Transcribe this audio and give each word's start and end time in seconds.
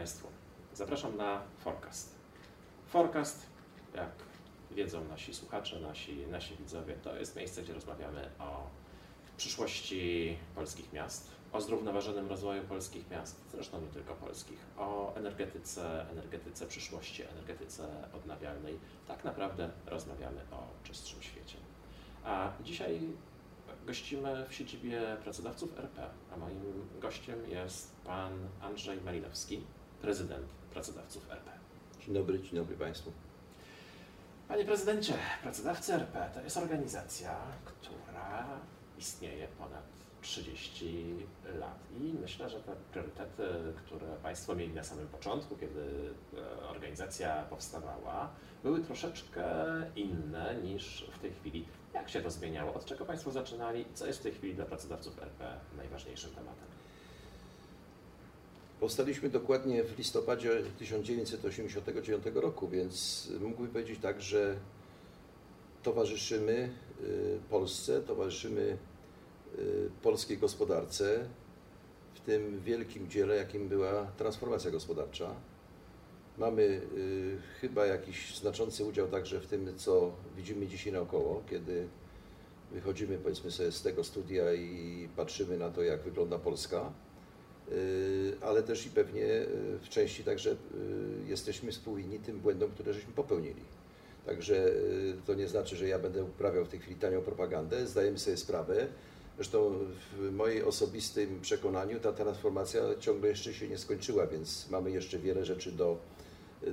Państwu, 0.00 0.28
zapraszam 0.74 1.16
na 1.16 1.42
Forecast. 1.58 2.14
Forecast, 2.86 3.46
jak 3.94 4.10
wiedzą 4.70 5.04
nasi 5.04 5.34
słuchacze, 5.34 5.80
nasi, 5.80 6.26
nasi 6.26 6.56
widzowie, 6.56 6.94
to 6.94 7.16
jest 7.16 7.36
miejsce, 7.36 7.62
gdzie 7.62 7.74
rozmawiamy 7.74 8.30
o 8.38 8.66
przyszłości 9.36 10.36
polskich 10.54 10.92
miast, 10.92 11.30
o 11.52 11.60
zrównoważonym 11.60 12.28
rozwoju 12.28 12.62
polskich 12.62 13.10
miast, 13.10 13.40
zresztą 13.52 13.80
nie 13.80 13.86
tylko 13.88 14.14
polskich, 14.14 14.58
o 14.78 15.14
energetyce, 15.16 16.06
energetyce 16.10 16.66
przyszłości, 16.66 17.22
energetyce 17.22 18.08
odnawialnej. 18.14 18.78
Tak 19.08 19.24
naprawdę 19.24 19.70
rozmawiamy 19.86 20.40
o 20.50 20.84
czystszym 20.84 21.22
świecie. 21.22 21.56
A 22.24 22.52
dzisiaj 22.64 23.00
gościmy 23.86 24.46
w 24.48 24.54
siedzibie 24.54 25.16
pracodawców 25.22 25.78
RP, 25.78 26.10
a 26.34 26.36
moim 26.36 26.88
gościem 27.00 27.50
jest 27.50 27.96
pan 28.04 28.32
Andrzej 28.60 29.00
Malinowski, 29.00 29.62
prezydent 30.02 30.46
pracodawców 30.72 31.30
RP. 31.30 31.50
Dzień 32.00 32.14
dobry, 32.14 32.42
dzień 32.42 32.54
dobry 32.54 32.76
Państwu. 32.76 33.12
Panie 34.48 34.64
prezydencie, 34.64 35.14
pracodawcy 35.42 35.94
RP 35.94 36.30
to 36.34 36.40
jest 36.40 36.56
organizacja, 36.56 37.36
która 37.64 38.44
istnieje 38.98 39.48
ponad 39.48 39.84
30 40.22 41.14
lat 41.54 41.78
i 42.00 42.14
myślę, 42.20 42.50
że 42.50 42.60
te 42.60 42.72
priorytety, 42.92 43.42
które 43.76 44.16
Państwo 44.22 44.54
mieli 44.54 44.74
na 44.74 44.84
samym 44.84 45.06
początku, 45.06 45.56
kiedy 45.56 46.10
e, 46.36 46.68
organizacja 46.68 47.42
powstawała, 47.42 48.30
były 48.62 48.80
troszeczkę 48.80 49.44
inne 49.96 50.54
niż 50.62 51.10
w 51.12 51.18
tej 51.18 51.32
chwili. 51.32 51.66
Jak 51.94 52.08
się 52.08 52.20
to 52.20 52.30
zmieniało? 52.30 52.74
Od 52.74 52.84
czego 52.84 53.04
Państwo 53.04 53.30
zaczynali? 53.30 53.84
Co 53.94 54.06
jest 54.06 54.18
w 54.18 54.22
tej 54.22 54.32
chwili 54.32 54.54
dla 54.54 54.64
pracodawców 54.64 55.22
RP 55.22 55.60
najważniejszym 55.76 56.30
tematem? 56.30 56.79
Powstaliśmy 58.80 59.28
dokładnie 59.28 59.84
w 59.84 59.98
listopadzie 59.98 60.62
1989 60.78 62.24
roku, 62.34 62.68
więc 62.68 63.28
mógłbym 63.40 63.68
powiedzieć 63.68 63.98
tak, 64.02 64.22
że 64.22 64.56
towarzyszymy 65.82 66.70
y, 67.02 67.38
Polsce, 67.50 68.00
towarzyszymy 68.00 68.78
y, 69.58 69.90
polskiej 70.02 70.38
gospodarce 70.38 71.28
w 72.14 72.20
tym 72.20 72.60
wielkim 72.60 73.10
dziele, 73.10 73.36
jakim 73.36 73.68
była 73.68 74.06
transformacja 74.16 74.70
gospodarcza. 74.70 75.34
Mamy 76.38 76.62
y, 76.62 77.38
chyba 77.60 77.86
jakiś 77.86 78.38
znaczący 78.38 78.84
udział 78.84 79.08
także 79.08 79.40
w 79.40 79.46
tym, 79.46 79.78
co 79.78 80.12
widzimy 80.36 80.66
dzisiaj 80.66 80.92
naokoło, 80.92 81.42
kiedy 81.50 81.88
wychodzimy 82.72 83.18
powiedzmy 83.18 83.50
sobie 83.50 83.72
z 83.72 83.82
tego 83.82 84.04
studia 84.04 84.54
i 84.54 85.08
patrzymy 85.16 85.58
na 85.58 85.70
to, 85.70 85.82
jak 85.82 86.02
wygląda 86.02 86.38
Polska, 86.38 86.92
ale 88.40 88.62
też 88.62 88.86
i 88.86 88.90
pewnie 88.90 89.24
y, 89.24 89.78
w 89.82 89.88
części 89.88 90.24
także 90.24 90.50
y, 90.50 90.56
jesteśmy 91.28 91.72
współwinni 91.72 92.18
tym 92.18 92.40
błędom, 92.40 92.70
które 92.70 92.94
żeśmy 92.94 93.12
popełnili. 93.12 93.62
Także 94.26 94.68
y, 94.68 95.16
to 95.26 95.34
nie 95.34 95.48
znaczy, 95.48 95.76
że 95.76 95.88
ja 95.88 95.98
będę 95.98 96.24
uprawiał 96.24 96.64
w 96.64 96.68
tej 96.68 96.80
chwili 96.80 96.96
tanią 96.96 97.20
propagandę, 97.20 97.86
zdajemy 97.86 98.18
sobie 98.18 98.36
sprawę. 98.36 98.86
Zresztą 99.36 99.74
w 100.18 100.32
moim 100.32 100.66
osobistym 100.66 101.40
przekonaniu 101.40 102.00
ta 102.00 102.12
transformacja 102.12 102.82
ciągle 103.00 103.28
jeszcze 103.28 103.54
się 103.54 103.68
nie 103.68 103.78
skończyła, 103.78 104.26
więc 104.26 104.70
mamy 104.70 104.90
jeszcze 104.90 105.18
wiele 105.18 105.44
rzeczy 105.44 105.72
do, 105.72 105.98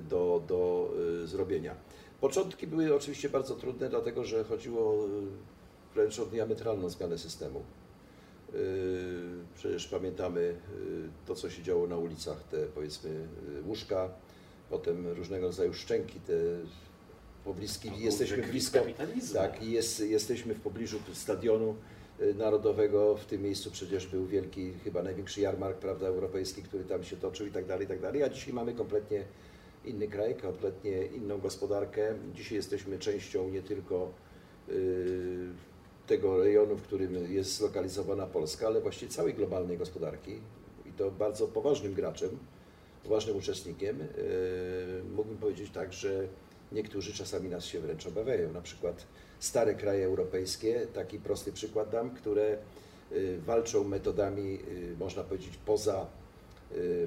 do, 0.10 0.44
do 0.48 0.90
y, 1.24 1.28
zrobienia. 1.28 1.76
Początki 2.22 2.68
były 2.68 2.96
oczywiście 2.96 3.30
bardzo 3.30 3.56
trudne, 3.56 3.90
dlatego 3.90 4.26
że 4.26 4.44
chodziło 4.44 5.06
y, 5.06 5.10
wręcz 5.96 6.20
o 6.20 6.26
diametralną 6.26 6.90
zmianę 6.90 7.18
systemu. 7.18 7.64
Y, 8.54 9.18
Przecież 9.56 9.88
pamiętamy 9.88 10.40
y, 10.42 10.56
to, 11.26 11.36
co 11.36 11.50
się 11.50 11.64
działo 11.64 11.88
na 11.88 11.98
ulicach, 11.98 12.44
te 12.44 12.58
powiedzmy 12.58 13.10
y, 13.10 13.64
łóżka, 13.68 14.10
potem 14.70 15.08
różnego 15.08 15.48
rodzaju 15.48 15.74
szczęki, 15.74 16.20
te 16.20 16.34
pobliski, 17.46 17.90
jesteśmy 18.00 18.44
blisko, 18.44 18.80
tak, 19.34 19.64
i 19.64 19.72
jest, 19.72 20.00
jesteśmy 20.00 20.54
w 20.54 20.60
pobliżu 20.60 21.00
stadionu 21.14 21.76
narodowego, 22.36 23.18
w 23.18 23.26
tym 23.26 23.42
miejscu 23.42 23.72
przecież 23.72 24.08
był 24.08 24.28
wielki, 24.28 24.74
chyba 24.84 25.04
największy 25.04 25.42
jarmark, 25.42 25.78
prawda, 25.78 26.08
europejski, 26.08 26.64
który 26.64 26.84
tam 26.84 27.04
się 27.04 27.18
toczył 27.18 27.48
i 27.48 27.52
tak 27.52 27.66
dalej, 27.66 27.86
i 27.86 27.88
tak 27.88 28.02
dalej, 28.02 28.24
a 28.24 28.30
dzisiaj 28.30 28.54
mamy 28.54 28.74
kompletnie 28.74 29.24
inny 29.86 30.08
kraj, 30.08 30.36
kompletnie 30.36 31.06
inną 31.06 31.38
gospodarkę. 31.38 32.16
Dzisiaj 32.34 32.56
jesteśmy 32.56 33.00
częścią 33.00 33.50
nie 33.50 33.62
tylko 33.62 34.12
y, 34.70 35.50
tego 36.08 36.38
rejonu, 36.38 36.76
w 36.76 36.82
którym 36.82 37.34
jest 37.34 37.56
zlokalizowana 37.56 38.26
Polska, 38.26 38.68
ale 38.68 38.82
właściwie 38.82 39.12
całej 39.12 39.34
globalnej 39.34 39.78
gospodarki 39.78 40.32
i 40.86 40.92
to 40.92 41.12
bardzo 41.12 41.48
poważnym 41.48 41.94
graczem, 41.94 42.30
poważnym 43.04 43.38
uczestnikiem. 43.38 44.02
Y, 44.02 44.08
Mógłbym 45.16 45.38
powiedzieć 45.38 45.72
tak, 45.72 45.94
że 45.94 46.28
niektórzy 46.72 47.14
czasami 47.14 47.50
nas 47.50 47.66
się 47.66 47.80
wręcz 47.80 48.08
obawiają. 48.08 48.54
Na 48.54 48.62
przykład 48.62 49.06
stare 49.40 49.76
kraje 49.76 50.06
europejskie, 50.06 50.88
taki 50.94 51.20
prosty 51.20 51.52
przykład 51.52 51.90
dam, 51.90 52.16
które 52.16 52.58
y, 53.12 53.40
walczą 53.46 53.84
metodami, 53.84 54.60
y, 54.68 54.96
można 55.00 55.24
powiedzieć, 55.24 55.60
poza 55.66 56.06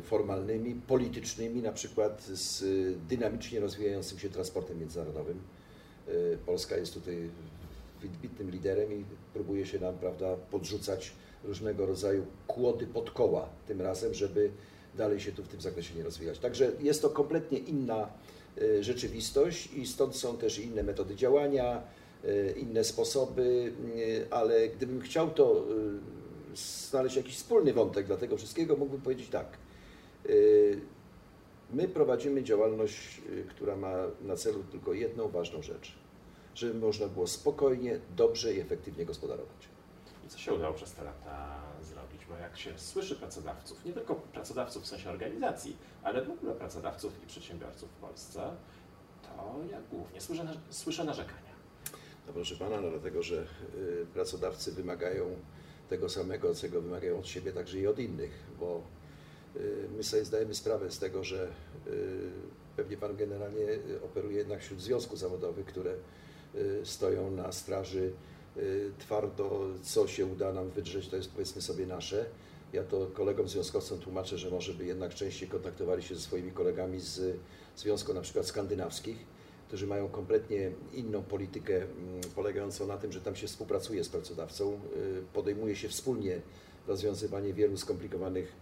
formalnymi, 0.03 0.75
politycznymi, 0.75 1.63
na 1.63 1.73
przykład 1.73 2.23
z 2.23 2.65
dynamicznie 3.09 3.61
rozwijającym 3.61 4.19
się 4.19 4.29
transportem 4.29 4.79
międzynarodowym. 4.81 5.41
Polska 6.47 6.77
jest 6.77 6.95
tutaj 6.95 7.31
wybitnym 8.03 8.51
liderem 8.51 8.93
i 8.93 9.05
próbuje 9.35 9.67
się 9.67 9.79
nam 9.79 9.99
prawda, 9.99 10.37
podrzucać 10.51 11.13
różnego 11.45 11.87
rodzaju 11.87 12.27
kłody 12.47 12.87
pod 12.87 13.11
koła 13.11 13.49
tym 13.67 13.81
razem, 13.81 14.15
żeby 14.15 14.51
dalej 14.95 15.21
się 15.21 15.33
tu 15.33 15.43
w 15.43 15.49
tym 15.49 15.61
zakresie 15.61 15.95
nie 15.95 16.03
rozwijać. 16.03 16.39
Także 16.39 16.73
jest 16.81 17.03
to 17.03 17.11
kompletnie 17.11 17.59
inna 17.59 18.09
y, 18.63 18.85
rzeczywistość 18.85 19.73
i 19.75 19.87
stąd 19.87 20.17
są 20.17 20.37
też 20.37 20.59
inne 20.59 20.83
metody 20.83 21.17
działania, 21.17 21.83
y, 22.25 22.55
inne 22.57 22.85
sposoby, 22.85 23.73
y, 23.97 24.27
ale 24.31 24.69
gdybym 24.69 25.01
chciał 25.01 25.31
to 25.31 25.67
znaleźć 26.89 27.17
jakiś 27.17 27.37
wspólny 27.37 27.73
wątek 27.73 28.07
dla 28.07 28.17
tego 28.17 28.37
wszystkiego, 28.37 28.77
mógłbym 28.77 29.01
powiedzieć 29.01 29.29
tak. 29.29 29.47
My 31.73 31.89
prowadzimy 31.89 32.43
działalność, 32.43 33.23
która 33.49 33.77
ma 33.77 33.95
na 34.23 34.37
celu 34.37 34.65
tylko 34.71 34.93
jedną 34.93 35.29
ważną 35.29 35.63
rzecz, 35.63 35.99
żeby 36.55 36.75
można 36.75 37.09
było 37.09 37.27
spokojnie, 37.27 38.01
dobrze 38.17 38.55
i 38.55 38.61
efektywnie 38.61 39.05
gospodarować. 39.05 39.69
I 40.27 40.29
co 40.29 40.39
się 40.39 40.55
udało 40.55 40.75
przez 40.75 40.93
te 40.93 41.05
lata 41.05 41.63
zrobić? 41.83 42.27
Bo 42.29 42.37
jak 42.37 42.59
się 42.59 42.79
słyszy 42.79 43.17
pracodawców, 43.17 43.85
nie 43.85 43.93
tylko 43.93 44.15
pracodawców 44.15 44.83
w 44.83 44.87
sensie 44.87 45.11
organizacji, 45.11 45.77
ale 46.03 46.23
w 46.23 46.31
ogóle 46.31 46.55
pracodawców 46.55 47.23
i 47.25 47.27
przedsiębiorców 47.27 47.91
w 47.91 47.95
Polsce, 47.95 48.57
to 49.23 49.55
ja 49.71 49.79
głównie 49.91 50.21
słyszę, 50.21 50.57
słyszę 50.71 51.05
narzekania. 51.05 51.51
No 52.27 52.33
proszę 52.33 52.57
Pana, 52.57 52.81
no 52.81 52.91
dlatego, 52.91 53.23
że 53.23 53.47
y, 54.03 54.07
pracodawcy 54.15 54.73
wymagają 54.73 55.37
tego 55.89 56.09
samego, 56.09 56.55
czego 56.55 56.83
wymagają 56.83 57.19
od 57.19 57.27
siebie, 57.27 57.53
także 57.53 57.79
i 57.79 57.87
od 57.87 57.99
innych, 57.99 58.31
bo 58.61 58.83
y, 59.57 59.89
my 59.97 60.03
sobie 60.05 60.25
zdajemy 60.25 60.55
sprawę 60.55 60.91
z 60.91 60.99
tego, 60.99 61.25
że 61.25 61.49
y, 61.87 62.31
pewnie 62.77 62.97
Pan 62.97 63.17
generalnie 63.17 63.67
operuje 64.05 64.39
jednak 64.39 64.61
wśród 64.61 64.81
związków 64.81 65.19
zawodowych, 65.19 65.67
które 65.67 65.95
stoją 66.85 67.31
na 67.31 67.53
straży 67.53 68.13
y, 68.57 68.91
twardo, 68.99 69.67
co 69.83 70.09
się 70.09 70.27
uda 70.27 70.53
nam 70.53 70.71
wydrzeć, 70.71 71.09
to 71.09 71.17
jest 71.17 71.31
powiedzmy 71.33 71.63
sobie 71.63 71.87
nasze. 71.87 72.27
Ja 72.73 72.85
to 72.85 73.07
kolegom 73.07 73.49
związkowcom 73.49 73.99
tłumaczę, 73.99 74.39
że 74.39 74.51
może 74.51 74.75
by 74.75 74.85
jednak 74.85 75.15
częściej 75.15 75.49
kontaktowali 75.49 76.03
się 76.03 76.15
ze 76.15 76.21
swoimi 76.21 76.53
kolegami 76.53 77.01
z 77.01 77.37
związków 77.77 78.15
na 78.15 78.21
przykład 78.21 78.47
skandynawskich, 78.47 79.17
którzy 79.69 79.87
mają 79.87 80.09
kompletnie 80.09 80.73
inną 80.93 81.23
politykę 81.23 81.77
mm, 81.77 81.91
polegającą 82.35 82.87
na 82.87 82.97
tym, 82.97 83.13
że 83.13 83.21
tam 83.21 83.37
się 83.37 83.47
współpracuje 83.47 84.05
z 84.05 84.09
pracodawcą, 84.09 84.73
y, 84.73 84.79
podejmuje 85.33 85.77
się 85.77 85.89
wspólnie 85.89 86.41
rozwiązywanie 86.87 87.53
wielu 87.53 87.77
skomplikowanych 87.77 88.53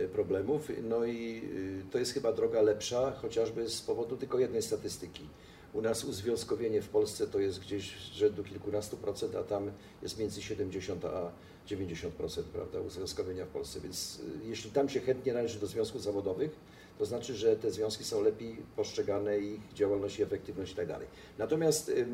y, 0.00 0.08
problemów. 0.08 0.68
No 0.82 1.04
i 1.04 1.42
y, 1.88 1.90
to 1.90 1.98
jest 1.98 2.12
chyba 2.12 2.32
droga 2.32 2.62
lepsza, 2.62 3.10
chociażby 3.10 3.68
z 3.68 3.80
powodu 3.80 4.16
tylko 4.16 4.38
jednej 4.38 4.62
statystyki. 4.62 5.28
U 5.74 5.82
nas 5.82 6.04
uzwiązkowienie 6.04 6.82
w 6.82 6.88
Polsce 6.88 7.26
to 7.26 7.38
jest 7.38 7.60
gdzieś 7.60 7.96
rzędu 7.96 8.44
kilkunastu 8.44 8.96
procent, 8.96 9.34
a 9.36 9.42
tam 9.42 9.70
jest 10.02 10.18
między 10.18 10.42
70 10.42 11.04
a 11.04 11.32
90% 11.68 12.42
prawda, 12.52 12.80
uzwiązkowienia 12.80 13.44
w 13.44 13.48
Polsce. 13.48 13.80
Więc 13.80 14.20
y, 14.44 14.48
jeśli 14.48 14.70
tam 14.70 14.88
się 14.88 15.00
chętnie 15.00 15.32
należy 15.32 15.58
do 15.58 15.66
związków 15.66 16.02
zawodowych, 16.02 16.50
to 16.98 17.06
znaczy, 17.06 17.34
że 17.34 17.56
te 17.56 17.70
związki 17.70 18.04
są 18.04 18.22
lepiej 18.22 18.56
postrzegane, 18.76 19.38
ich 19.38 19.72
działalność 19.74 20.18
i 20.18 20.22
efektywność 20.22 20.72
i 20.72 20.76
tak 20.76 20.86
dalej. 20.86 21.06
Natomiast 21.38 21.88
y, 21.88 22.06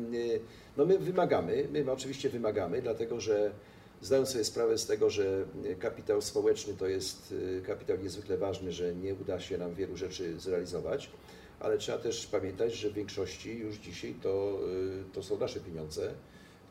no 0.77 0.85
my 0.85 0.99
wymagamy, 0.99 1.67
my 1.71 1.91
oczywiście 1.91 2.29
wymagamy, 2.29 2.81
dlatego 2.81 3.19
że 3.19 3.51
zdając 4.01 4.29
sobie 4.29 4.43
sprawę 4.43 4.77
z 4.77 4.85
tego, 4.85 5.09
że 5.09 5.45
y, 5.65 5.75
kapitał 5.75 6.21
społeczny 6.21 6.73
to 6.73 6.87
jest 6.87 7.33
kapitał 7.67 7.97
niezwykle 7.97 8.37
ważny, 8.37 8.71
że 8.71 8.95
nie 8.95 9.15
uda 9.15 9.39
się 9.39 9.57
nam 9.57 9.73
wielu 9.73 9.97
rzeczy 9.97 10.39
zrealizować, 10.39 11.09
ale 11.61 11.77
trzeba 11.77 11.97
też 11.97 12.27
pamiętać, 12.27 12.73
że 12.73 12.89
w 12.89 12.93
większości 12.93 13.57
już 13.57 13.75
dzisiaj 13.75 14.15
to, 14.21 14.59
y, 15.09 15.13
to 15.13 15.23
są 15.23 15.37
nasze 15.37 15.59
pieniądze, 15.59 16.13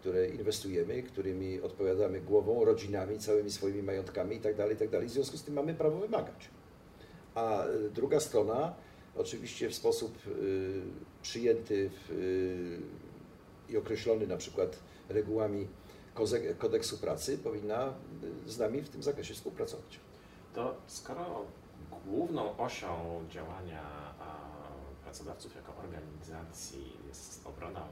które 0.01 0.29
inwestujemy, 0.29 1.03
którymi 1.03 1.61
odpowiadamy 1.61 2.21
głową, 2.21 2.65
rodzinami, 2.65 3.19
całymi 3.19 3.51
swoimi 3.51 3.83
majątkami 3.83 4.37
itd., 4.37 4.69
itd. 4.69 5.01
W 5.01 5.11
związku 5.11 5.37
z 5.37 5.43
tym 5.43 5.55
mamy 5.55 5.75
prawo 5.75 5.99
wymagać. 5.99 6.49
A 7.35 7.67
y, 7.67 7.91
druga 7.91 8.21
strona, 8.21 8.75
oczywiście 9.17 9.69
w 9.69 9.75
sposób 9.75 10.19
y, 10.27 10.83
przyjęty 11.23 11.91
i 13.69 13.77
określony 13.77 14.27
na 14.27 14.37
przykład 14.37 14.79
regułami 15.09 15.69
kodeksu 16.59 16.99
pracy, 16.99 17.39
powinna 17.39 17.95
z 18.47 18.59
nami 18.59 18.81
w 18.81 18.89
tym 18.89 19.03
zakresie 19.03 19.35
współpracować. 19.35 20.01
To 20.55 20.75
skoro 20.87 21.45
główną 22.07 22.57
osią 22.57 23.25
działania 23.29 24.11
pracodawców 25.11 25.55
jako 25.55 25.77
organizacji 25.77 26.93
jest 27.09 27.47
obrona 27.47 27.87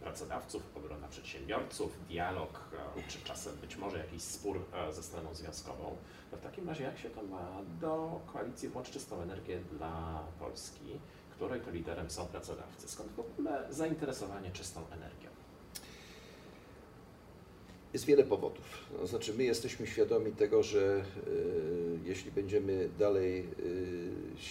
pracodawców, 0.00 0.62
obrona 0.76 1.08
przedsiębiorców, 1.08 1.92
dialog, 2.08 2.60
e, 2.96 3.08
czy 3.08 3.18
czasem 3.24 3.56
być 3.56 3.76
może 3.76 3.98
jakiś 3.98 4.22
spór 4.22 4.60
e, 4.72 4.92
ze 4.92 5.02
stroną 5.02 5.34
związkową, 5.34 5.96
w 6.32 6.40
takim 6.40 6.68
razie 6.68 6.84
jak 6.84 6.98
się 6.98 7.10
to 7.10 7.22
ma 7.22 7.62
do 7.80 8.20
koalicji 8.32 8.68
Włącz 8.68 8.90
Czystą 8.90 9.22
Energię 9.22 9.60
dla 9.72 10.22
Polski, 10.38 10.98
której 11.30 11.60
to 11.60 11.70
liderem 11.70 12.10
są 12.10 12.26
pracodawcy? 12.26 12.88
Skąd 12.88 13.12
w 13.12 13.20
ogóle 13.20 13.66
zainteresowanie 13.70 14.50
czystą 14.50 14.80
energią? 14.90 15.30
Jest 17.92 18.04
wiele 18.04 18.24
powodów. 18.24 18.90
Znaczy, 19.04 19.34
my 19.34 19.44
jesteśmy 19.44 19.86
świadomi 19.86 20.32
tego, 20.32 20.62
że 20.62 21.04
y, 21.26 21.98
jeśli 22.04 22.32
będziemy 22.32 22.88
dalej 22.98 23.48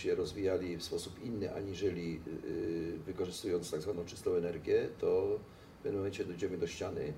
się 0.03 0.15
rozwijali 0.15 0.77
w 0.77 0.83
sposób 0.83 1.23
inny, 1.23 1.53
aniżeli 1.53 2.21
y, 2.45 2.99
wykorzystując 3.05 3.71
tak 3.71 3.81
zwaną 3.81 4.05
czystą 4.05 4.33
energię, 4.35 4.89
to 4.99 5.39
w 5.79 5.83
pewnym 5.83 6.01
momencie 6.01 6.25
dojdziemy 6.25 6.57
do 6.57 6.67
ściany. 6.67 7.13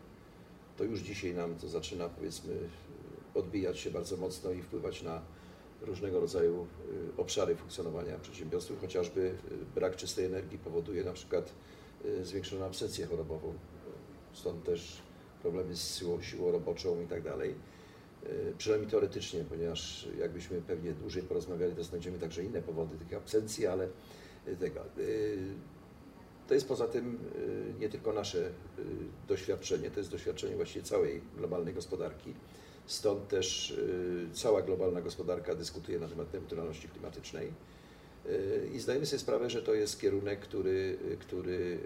To 0.77 0.83
już 0.83 0.99
dzisiaj 0.99 1.33
nam 1.33 1.55
to 1.55 1.67
zaczyna, 1.67 2.09
powiedzmy, 2.09 2.53
odbijać 3.33 3.79
się 3.79 3.91
bardzo 3.91 4.17
mocno 4.17 4.51
i 4.51 4.61
wpływać 4.61 5.03
na 5.03 5.21
różnego 5.81 6.19
rodzaju 6.19 6.67
y, 7.17 7.21
obszary 7.21 7.55
funkcjonowania 7.55 8.19
przedsiębiorstw, 8.19 8.81
chociażby 8.81 9.21
y, 9.21 9.35
brak 9.75 9.95
czystej 9.95 10.25
energii 10.25 10.57
powoduje 10.57 11.03
na 11.03 11.13
przykład 11.13 11.53
zwiększoną 12.23 12.65
absencję 12.65 13.05
chorobową. 13.05 13.53
Stąd 14.33 14.63
też 14.63 15.01
problemy 15.41 15.75
z 15.75 15.97
siłą, 15.97 16.21
siłą 16.21 16.51
roboczą 16.51 17.01
i 17.01 17.07
tak 17.07 17.23
dalej. 17.23 17.55
Y, 18.25 18.53
Przynajmniej 18.57 18.91
teoretycznie, 18.91 19.43
ponieważ 19.49 20.07
jakbyśmy 20.19 20.61
pewnie 20.61 20.93
dłużej 20.93 21.23
porozmawiali, 21.23 21.75
to 21.75 21.83
znajdziemy 21.83 22.19
także 22.19 22.43
inne 22.43 22.61
powody 22.61 22.97
tych 22.97 23.13
absencji, 23.13 23.67
ale 23.67 23.87
y, 24.47 24.55
tego. 24.57 24.81
y, 24.97 25.37
To 26.47 26.53
jest 26.53 26.67
poza 26.67 26.87
tym 26.87 27.19
nie 27.79 27.89
tylko 27.89 28.13
nasze 28.13 28.51
doświadczenie, 29.27 29.91
to 29.91 29.99
jest 29.99 30.11
doświadczenie 30.11 30.55
właściwie 30.55 30.85
całej 30.85 31.21
globalnej 31.37 31.73
gospodarki. 31.73 32.33
Stąd 32.85 33.27
też 33.27 33.79
cała 34.33 34.61
globalna 34.61 35.01
gospodarka 35.01 35.55
dyskutuje 35.55 35.99
na 35.99 36.07
temat 36.07 36.33
neutralności 36.33 36.87
klimatycznej. 36.87 37.51
I 38.73 38.79
zdajemy 38.79 39.05
sobie 39.05 39.19
sprawę, 39.19 39.49
że 39.49 39.61
to 39.61 39.73
jest 39.73 40.01
kierunek, 40.01 40.39
który, 40.39 40.97
który, 41.19 41.79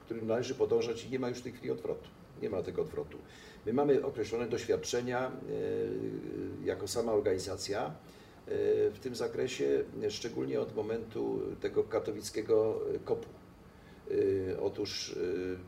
którym 0.00 0.26
należy 0.26 0.54
podążać 0.54 1.04
i 1.04 1.10
nie 1.10 1.18
ma 1.18 1.28
już 1.28 1.38
w 1.38 1.42
tej 1.42 1.52
chwili 1.52 1.70
odwrotu. 1.70 2.08
Nie 2.42 2.50
ma 2.50 2.62
tego 2.62 2.82
odwrotu. 2.82 3.18
My 3.66 3.72
mamy 3.72 4.04
określone 4.04 4.48
doświadczenia 4.48 5.32
y, 5.50 6.66
jako 6.66 6.88
sama 6.88 7.12
organizacja 7.12 7.86
y, 7.88 7.92
w 8.94 8.98
tym 9.00 9.14
zakresie, 9.14 9.84
szczególnie 10.08 10.60
od 10.60 10.76
momentu 10.76 11.40
tego 11.60 11.84
katowickiego 11.84 12.80
kopu. 13.04 13.28
Y, 14.10 14.56
Otóż 14.62 15.16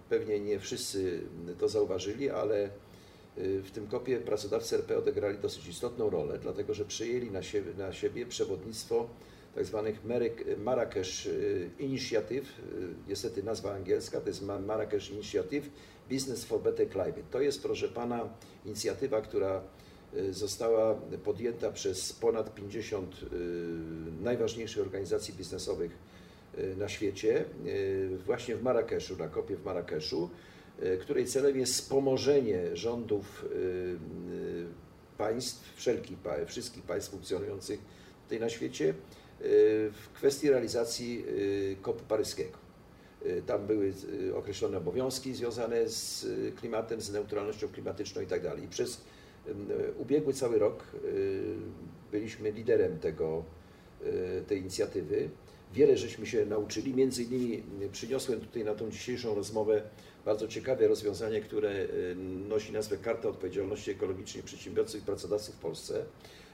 pewnie 0.08 0.40
nie 0.40 0.58
wszyscy 0.58 1.20
to 1.58 1.68
zauważyli, 1.68 2.30
ale 2.30 2.70
w 3.36 3.70
tym 3.70 3.86
kopie 3.86 4.18
pracodawcy 4.20 4.74
RP 4.76 4.98
odegrali 4.98 5.38
dosyć 5.38 5.68
istotną 5.68 6.10
rolę, 6.10 6.38
dlatego 6.38 6.74
że 6.74 6.84
przyjęli 6.84 7.30
na 7.30 7.42
siebie, 7.42 7.72
na 7.78 7.92
siebie 7.92 8.26
przewodnictwo 8.26 9.08
tak 9.54 9.66
Marrakesh 10.58 11.26
y, 11.26 11.70
Initiative, 11.78 12.44
y, 12.72 13.08
niestety 13.08 13.42
nazwa 13.42 13.74
angielska, 13.74 14.20
to 14.20 14.28
jest 14.28 14.42
Ma- 14.42 14.58
Marrakesh 14.58 15.10
Initiative 15.10 15.68
Business 16.10 16.44
for 16.44 16.60
Better 16.60 16.90
Climate. 16.90 17.22
To 17.30 17.40
jest, 17.40 17.62
proszę 17.62 17.88
Pana, 17.88 18.28
inicjatywa, 18.66 19.20
która 19.20 19.62
y, 20.14 20.34
została 20.34 20.94
podjęta 21.24 21.72
przez 21.72 22.12
ponad 22.12 22.54
50 22.54 23.14
y, 23.14 23.26
najważniejszych 24.22 24.82
organizacji 24.82 25.34
biznesowych 25.34 25.92
y, 26.58 26.76
na 26.76 26.88
świecie, 26.88 27.44
właśnie 28.26 28.56
w 28.56 28.62
Marrakeszu, 28.62 29.16
na 29.16 29.28
kopie 29.28 29.56
w 29.56 29.64
Marrakeszu, 29.64 30.30
której 31.00 31.26
celem 31.26 31.58
jest 31.58 31.72
wspomożenie 31.72 32.76
rządów 32.76 33.44
państw, 35.18 35.74
wszelkich, 35.76 36.18
wszystkich 36.46 36.82
państw 36.82 37.10
funkcjonujących 37.10 37.80
tutaj 38.24 38.40
na 38.40 38.48
świecie 38.48 38.94
w 39.92 40.08
kwestii 40.14 40.50
realizacji 40.50 41.24
kopu 41.82 42.04
paryskiego. 42.08 42.67
Y, 43.26 43.42
Tam 43.46 43.66
były 43.66 43.92
y, 44.28 44.36
określone 44.36 44.78
obowiązki 44.78 45.34
związane 45.34 45.88
z 45.88 46.24
y, 46.24 46.52
klimatem, 46.56 47.00
z 47.00 47.12
neutralnością 47.12 47.68
klimatyczną 47.68 48.22
i 48.22 48.26
tak. 48.26 48.42
I 48.64 48.68
przez 48.68 49.00
ubiegły 49.98 50.32
cały 50.32 50.58
rok 50.58 50.84
byliśmy 52.12 52.50
liderem 52.50 52.98
tego, 52.98 53.44
tej 54.46 54.60
inicjatywy. 54.60 55.28
Wiele 55.74 55.96
żeśmy 55.96 56.26
się 56.26 56.46
nauczyli, 56.46 56.94
między 56.94 57.22
innymi 57.22 57.62
przyniosłem 57.92 58.40
tutaj 58.40 58.64
na 58.64 58.74
tą 58.74 58.90
dzisiejszą 58.90 59.34
rozmowę 59.34 59.82
bardzo 60.28 60.48
ciekawe 60.48 60.88
rozwiązanie, 60.88 61.40
które 61.40 61.70
y, 61.70 62.14
nosi 62.48 62.72
nazwę 62.72 62.96
Karta 62.96 63.28
Odpowiedzialności 63.28 63.90
Ekologicznej 63.90 64.42
Przedsiębiorców 64.42 65.00
i 65.00 65.04
Pracodawców 65.04 65.54
w 65.54 65.58
Polsce. 65.58 66.04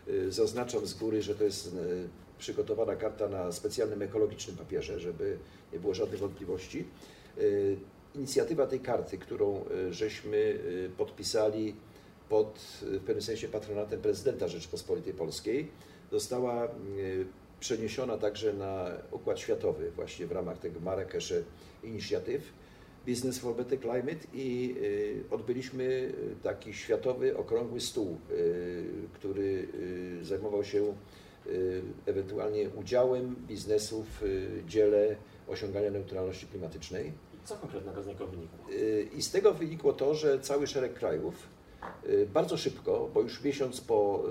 Y, 0.09 0.33
Zaznaczam 0.33 0.87
z 0.87 0.95
góry, 0.95 1.23
że 1.23 1.35
to 1.35 1.45
jest 1.45 1.67
y, 1.67 2.09
przygotowana 2.39 2.97
karta 2.97 3.29
na 3.29 3.53
specjalnym 3.53 4.03
ekologicznym 4.03 4.57
papierze, 4.57 5.01
żeby 5.01 5.39
nie 5.73 5.79
było 5.79 5.95
żadnych 5.95 6.21
wątpliwości. 6.21 6.85
Inicjatywa 8.15 8.67
tej 8.67 8.81
karty, 8.81 9.19
którą 9.19 9.65
żeśmy 9.91 10.59
podpisali 10.97 11.75
pod 12.29 12.59
w 12.83 13.01
pewnym 13.01 13.23
sensie 13.23 13.49
patronatem 13.49 14.01
prezydenta 14.01 14.49
Rzeczypospolitej 14.49 15.15
Polskiej, 15.15 15.71
została 16.13 16.69
przeniesiona 17.61 18.19
także 18.19 18.53
na 18.53 18.87
układ 19.11 19.41
światowy 19.41 19.91
właśnie 19.91 20.27
w 20.27 20.33
ramach 20.33 20.59
tego 20.59 20.81
Marrakesh 20.81 21.33
Initiative 21.83 22.53
Business 23.07 23.39
for 23.39 23.57
Better 23.57 23.81
Climate 23.81 24.27
i 24.35 24.77
y, 24.79 25.35
odbyliśmy 25.35 25.85
y, 25.85 26.13
taki 26.43 26.75
światowy 26.75 27.37
okrągły 27.37 27.81
stół, 27.81 28.19
y, 28.31 28.85
który 29.13 29.69
zajmował 30.23 30.65
się 30.65 30.95
ewentualnie 32.07 32.69
udziałem 32.71 33.37
biznesu 33.49 34.05
w 34.21 34.23
dziele 34.67 35.17
osiągania 35.49 35.91
neutralności 35.91 36.47
klimatycznej. 36.47 37.13
Co 37.45 37.57
konkretnego 37.57 38.03
z 38.03 38.07
niego 38.07 38.27
wynikło? 38.27 38.59
I 39.17 39.23
z 39.23 39.31
tego 39.31 39.55
wynikło 39.55 39.93
to, 39.93 40.15
że 40.15 40.41
cały 40.41 40.67
szereg 40.67 40.95
krajów 40.95 41.35
bardzo 42.35 42.57
szybko, 42.57 43.11
bo 43.15 43.21
już 43.21 43.45
miesiąc 43.45 43.81
po 43.81 44.25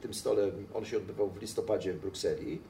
tym 0.00 0.14
stole, 0.14 0.50
on 0.74 0.84
się 0.84 0.96
odbywał 0.96 1.30
w 1.30 1.40
listopadzie 1.40 1.92
w 1.92 2.00
Brukseli, 2.00 2.60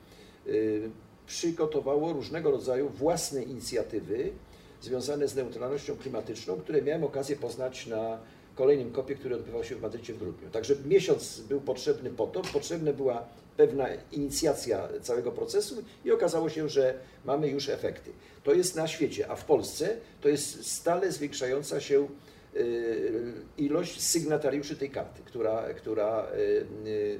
przygotowało 1.26 2.12
różnego 2.12 2.50
rodzaju 2.50 2.88
własne 2.88 3.42
inicjatywy 3.42 4.32
związane 4.80 5.28
z 5.28 5.34
neutralnością 5.34 5.96
klimatyczną, 5.96 6.56
które 6.56 6.82
miałem 6.82 7.04
okazję 7.04 7.36
poznać 7.36 7.86
na 7.86 8.18
kolejnym 8.54 8.92
kopie, 8.92 9.14
który 9.14 9.34
odbywał 9.34 9.64
się 9.64 9.76
w 9.76 9.82
Madrycie 9.82 10.14
w 10.14 10.18
grudniu. 10.18 10.50
Także 10.50 10.74
miesiąc 10.86 11.40
był 11.40 11.60
potrzebny 11.60 12.10
po 12.10 12.26
to, 12.26 12.42
potrzebna 12.42 12.92
była 12.92 13.24
pewna 13.56 13.88
inicjacja 14.12 14.88
całego 15.02 15.32
procesu 15.32 15.82
i 16.04 16.12
okazało 16.12 16.48
się, 16.48 16.68
że 16.68 16.94
mamy 17.24 17.48
już 17.48 17.68
efekty. 17.68 18.10
To 18.44 18.54
jest 18.54 18.76
na 18.76 18.88
świecie, 18.88 19.28
a 19.28 19.36
w 19.36 19.44
Polsce 19.44 19.96
to 20.20 20.28
jest 20.28 20.72
stale 20.72 21.12
zwiększająca 21.12 21.80
się 21.80 22.08
y, 22.56 23.32
ilość 23.58 24.00
sygnatariuszy 24.00 24.76
tej 24.76 24.90
karty, 24.90 25.22
która, 25.24 25.74
która 25.74 26.26
y, 26.26 26.66
y, 26.86 27.18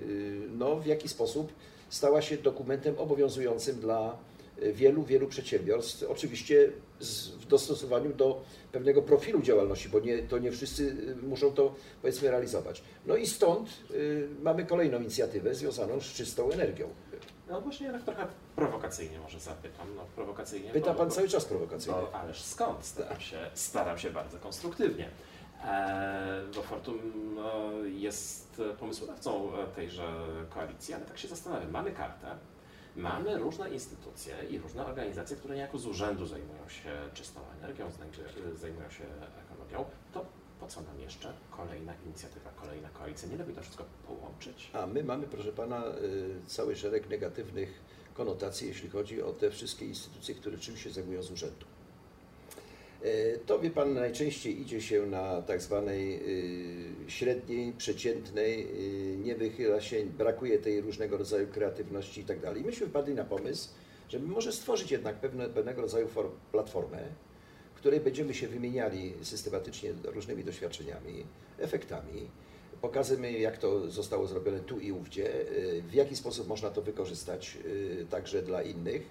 no, 0.59 0.77
w 0.77 0.87
jakiś 0.87 1.11
sposób 1.11 1.53
stała 1.89 2.23
się 2.23 2.37
dokumentem 2.37 2.95
obowiązującym 2.99 3.81
dla 3.81 4.19
wielu, 4.73 5.03
wielu 5.03 5.27
przedsiębiorstw. 5.29 6.05
Oczywiście 6.11 6.73
z, 7.01 7.29
w 7.29 7.47
dostosowaniu 7.47 8.13
do 8.15 8.41
pewnego 8.73 9.03
profilu 9.03 9.43
działalności, 9.43 9.89
bo 9.89 10.01
nie, 10.01 10.19
to 10.23 10.39
nie 10.39 10.53
wszyscy 10.53 10.83
y, 11.23 11.27
muszą 11.27 11.53
to 11.53 11.75
powiedzmy 12.03 12.31
realizować. 12.31 12.83
No 13.07 13.17
i 13.17 13.27
stąd 13.27 13.69
y, 13.91 14.29
mamy 14.43 14.67
kolejną 14.67 15.01
inicjatywę 15.01 15.55
związaną 15.55 16.01
z 16.01 16.05
czystą 16.05 16.51
energią. 16.51 16.89
No 17.49 17.61
właśnie, 17.61 17.93
tak 17.93 18.03
trochę 18.05 18.27
prowokacyjnie 18.57 19.19
może 19.21 19.41
zapytam. 19.41 19.87
No, 19.97 20.05
prowokacyjnie. 20.17 20.71
Pyta 20.71 20.95
pan 20.95 21.09
bo- 21.09 21.15
cały 21.15 21.29
czas 21.29 21.45
prowokacyjnie. 21.45 21.99
No, 22.13 22.19
ależ 22.19 22.43
skąd? 22.43 22.85
Staram 22.85 23.21
się, 23.21 23.39
staram 23.55 23.99
się 23.99 24.11
bardzo 24.11 24.39
konstruktywnie. 24.39 25.09
E, 25.65 26.43
bo 26.55 26.63
Fortum 26.63 26.99
no, 27.35 27.71
jest 27.85 28.63
pomysłodawcą 28.81 29.53
tejże 29.77 30.13
koalicji, 30.51 30.95
ale 30.95 31.05
tak 31.05 31.19
się 31.19 31.29
zastanawiam. 31.29 31.71
Mamy 31.71 31.93
kartę, 31.93 32.27
mamy 32.99 33.39
różne 33.39 33.71
instytucje 33.71 34.35
i 34.51 34.59
różne 34.59 34.87
organizacje, 34.87 35.37
które 35.37 35.55
niejako 35.55 35.79
z 35.79 35.87
urzędu 35.87 36.27
zajmują 36.27 36.69
się 36.69 36.91
czystą 37.15 37.41
energią, 37.59 37.91
zajmują 38.55 38.91
się 38.91 39.05
ekologią. 39.45 39.85
To 40.13 40.27
po 40.61 40.67
co 40.67 40.81
nam 40.81 41.01
jeszcze 41.01 41.33
kolejna 41.51 41.95
inicjatywa, 42.07 42.51
kolejna 42.51 42.89
koalicja? 42.89 43.29
Nie 43.29 43.37
lepiej 43.37 43.55
to 43.55 43.63
wszystko 43.63 43.85
połączyć? 44.07 44.71
A 44.73 44.87
my 44.87 45.05
mamy, 45.05 45.27
proszę 45.27 45.53
pana, 45.53 45.85
y, 45.87 46.47
cały 46.47 46.77
szereg 46.77 47.11
negatywnych 47.11 47.81
konotacji, 48.15 48.69
jeśli 48.69 48.91
chodzi 48.91 49.23
o 49.23 49.33
te 49.33 49.51
wszystkie 49.51 49.87
instytucje, 49.87 50.35
które 50.35 50.59
czym 50.59 50.77
się 50.77 50.91
zajmują 50.91 51.23
z 51.23 51.31
urzędu. 51.31 51.67
E, 53.03 53.39
To 53.47 53.59
wie 53.59 53.71
pan 53.71 53.95
najczęściej 53.95 54.61
idzie 54.61 54.81
się 54.81 55.07
na 55.07 55.43
tak 55.43 55.63
zwanej 55.63 56.21
y, 57.07 57.11
średniej, 57.11 57.73
przeciętnej, 57.73 58.67
y, 59.15 59.17
nie 59.17 59.35
wychyla 59.35 59.81
się, 59.81 60.07
brakuje 60.07 60.59
tej 60.59 60.81
różnego 60.81 61.17
rodzaju 61.17 61.47
kreatywności 61.47 62.21
i 62.21 62.25
tak 62.25 62.41
dalej. 62.41 62.63
Myśmy 62.65 62.87
wpadli 62.87 63.15
na 63.15 63.25
pomysł, 63.25 63.69
żeby 64.09 64.27
może 64.27 64.53
stworzyć 64.53 64.91
jednak 64.91 65.21
pewne, 65.21 65.49
pewnego 65.49 65.83
rodzaju 65.83 66.09
for, 66.09 66.31
platformę, 66.53 66.99
w 67.75 67.79
której 67.79 68.01
będziemy 68.01 68.35
się 68.35 68.49
wymieniali 68.49 69.15
systematycznie 69.23 69.91
różnymi 70.05 70.45
doświadczeniami, 70.45 71.27
efektami. 71.59 72.29
Pokażemy, 72.81 73.33
jak 73.33 73.59
to 73.59 73.91
zostało 73.91 74.27
zrobione 74.27 74.61
tu 74.61 74.81
i 74.81 74.93
ówdzie, 74.93 75.41
y, 75.41 75.83
w 75.83 75.95
jaki 75.95 76.17
sposób 76.17 76.49
można 76.49 76.71
to 76.71 76.83
wykorzystać 76.83 77.59
także 78.11 78.43
dla 78.43 78.63
innych. 78.63 79.03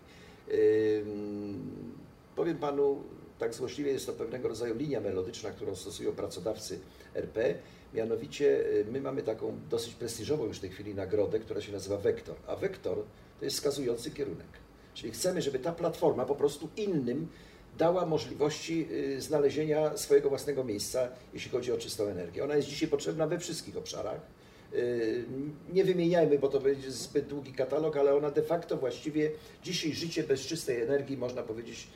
Powiem 2.35 2.57
panu, 2.57 3.03
tak 3.39 3.53
złośliwie 3.53 3.91
jest 3.91 4.05
to 4.05 4.13
pewnego 4.13 4.47
rodzaju 4.47 4.75
linia 4.75 5.01
melodyczna, 5.01 5.51
którą 5.51 5.75
stosują 5.75 6.11
pracodawcy 6.11 6.79
RP. 7.15 7.55
Mianowicie 7.93 8.45
y, 8.45 8.85
my 8.91 9.01
mamy 9.01 9.23
taką 9.23 9.59
dosyć 9.69 9.93
prestiżową 9.93 10.45
już 10.45 10.57
w 10.57 10.61
tej 10.61 10.69
chwili 10.69 10.95
nagrodę, 10.95 11.39
która 11.39 11.61
się 11.61 11.71
nazywa 11.71 11.97
Wektor. 11.97 12.35
A 12.47 12.55
Wektor 12.55 12.97
to 13.39 13.45
jest 13.45 13.57
wskazujący 13.57 14.11
kierunek. 14.11 14.47
Czyli 14.93 15.11
chcemy, 15.11 15.41
żeby 15.41 15.59
ta 15.59 15.71
platforma 15.71 16.25
po 16.25 16.35
prostu 16.35 16.69
innym 16.77 17.27
dała 17.77 18.05
możliwości 18.05 18.87
y, 18.91 19.21
znalezienia 19.21 19.97
swojego 19.97 20.29
własnego 20.29 20.63
miejsca, 20.63 21.09
jeśli 21.33 21.51
chodzi 21.51 21.71
o 21.71 21.77
czystą 21.77 22.03
energię. 22.03 22.43
Ona 22.43 22.55
jest 22.55 22.67
dzisiaj 22.67 22.89
potrzebna 22.89 23.27
we 23.27 23.39
wszystkich 23.39 23.77
obszarach. 23.77 24.21
Y, 24.73 25.25
Nie 25.73 25.83
wymieniajmy, 25.83 26.39
bo 26.39 26.47
to 26.47 26.59
będzie 26.59 26.91
zbyt 26.91 27.27
długi 27.27 27.53
katalog, 27.53 27.97
ale 27.97 28.15
ona 28.15 28.31
de 28.31 28.43
facto 28.43 28.77
właściwie 28.77 29.31
dzisiaj 29.63 29.93
życie 29.93 30.23
bez 30.23 30.41
czystej 30.41 30.81
energii, 30.81 31.17
można 31.17 31.43
powiedzieć, 31.43 31.87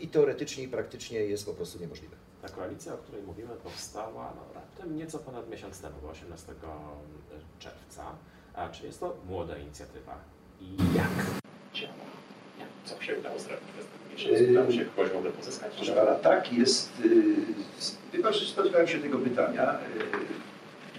i 0.00 0.08
teoretycznie, 0.08 0.64
i 0.64 0.68
praktycznie 0.68 1.20
jest 1.20 1.46
po 1.46 1.54
prostu 1.54 1.78
niemożliwe. 1.78 2.16
Ta 2.42 2.48
koalicja, 2.48 2.94
o 2.94 2.96
której 2.96 3.22
mówimy, 3.22 3.54
powstała 3.64 4.32
no, 4.36 4.54
raptem 4.54 4.96
nieco 4.96 5.18
ponad 5.18 5.50
miesiąc 5.50 5.80
temu, 5.80 5.94
bo 6.02 6.08
18 6.08 6.52
czerwca. 7.58 8.04
A 8.54 8.68
czy 8.68 8.86
jest 8.86 9.00
to 9.00 9.16
młoda 9.28 9.58
inicjatywa? 9.58 10.18
I 10.60 10.76
jak 10.76 11.40
działa? 11.74 11.94
Jak, 12.58 12.68
co 12.84 13.02
się 13.02 13.18
udało 13.18 13.38
zrobić 13.38 13.68
przez 13.74 13.86
ten 13.86 14.12
miesiąc? 14.12 14.50
Udało 14.50 14.72
się 14.72 14.84
kogoś 14.84 15.10
w 15.10 15.16
ogóle 15.16 15.32
pozyskać? 15.32 15.74
Proszę 15.76 15.92
pana, 15.92 16.14
tak 16.14 16.52
jest. 16.52 16.92
Chyba, 18.12 18.32
że 18.32 18.46
spodziewałem 18.46 18.88
się 18.88 18.98
tego 18.98 19.18
pytania. 19.18 19.78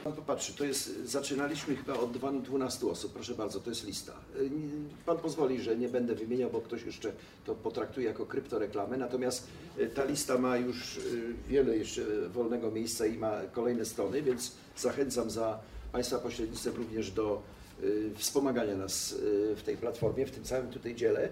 Pan 0.08 0.16
popatrzy, 0.16 0.54
to 0.54 0.66
jest, 0.66 1.06
zaczynaliśmy 1.06 1.76
chyba 1.76 1.94
od 1.94 2.12
dwa- 2.12 2.32
12 2.42 2.88
osób, 2.88 3.14
proszę 3.14 3.34
bardzo, 3.36 3.60
to 3.60 3.70
jest 3.70 3.88
lista. 3.88 4.14
Y, 4.40 4.50
Pan 5.06 5.18
pozwoli, 5.18 5.62
że 5.62 5.76
nie 5.76 5.90
będę 5.90 6.16
wymieniał, 6.16 6.50
bo 6.50 6.62
ktoś 6.62 6.84
jeszcze 6.84 7.12
to 7.46 7.56
potraktuje 7.56 8.08
jako 8.08 8.26
kryptoreklamę, 8.26 8.98
natomiast 8.98 9.48
y, 9.80 9.88
ta 9.88 10.06
lista 10.06 10.38
ma 10.38 10.58
już 10.58 10.98
y, 10.98 11.34
wiele 11.48 11.78
jeszcze 11.78 12.02
wolnego 12.30 12.72
miejsca 12.72 13.06
i 13.06 13.18
ma 13.18 13.42
kolejne 13.52 13.86
strony, 13.86 14.22
więc 14.22 14.52
zachęcam 14.78 15.30
za 15.30 15.60
Państwa 15.92 16.18
pośrednictwem 16.20 16.76
również 16.76 17.12
do 17.12 17.42
wspomagania 18.16 18.76
nas 18.76 19.16
w 19.56 19.62
tej 19.66 19.78
platformie, 19.78 20.26
w 20.26 20.32
tym 20.32 20.44
całym 20.44 20.68
tutaj 20.70 20.96
dziele. 20.96 21.30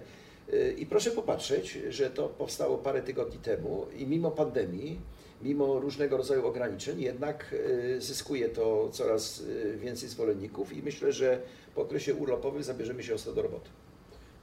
I 0.77 0.85
proszę 0.85 1.11
popatrzeć, 1.11 1.77
że 1.89 2.09
to 2.09 2.27
powstało 2.29 2.77
parę 2.77 3.01
tygodni 3.01 3.39
temu 3.39 3.85
i 3.97 4.07
mimo 4.07 4.31
pandemii, 4.31 4.99
mimo 5.41 5.79
różnego 5.79 6.17
rodzaju 6.17 6.47
ograniczeń, 6.47 7.01
jednak 7.01 7.53
y, 7.53 8.01
zyskuje 8.01 8.49
to 8.49 8.89
coraz 8.91 9.39
y, 9.39 9.77
więcej 9.81 10.09
zwolenników 10.09 10.73
i 10.73 10.83
myślę, 10.83 11.13
że 11.13 11.41
po 11.75 11.81
okresie 11.81 12.15
urlopowym 12.15 12.63
zabierzemy 12.63 13.03
się 13.03 13.15
ostro 13.15 13.33
do 13.33 13.41
roboty. 13.41 13.69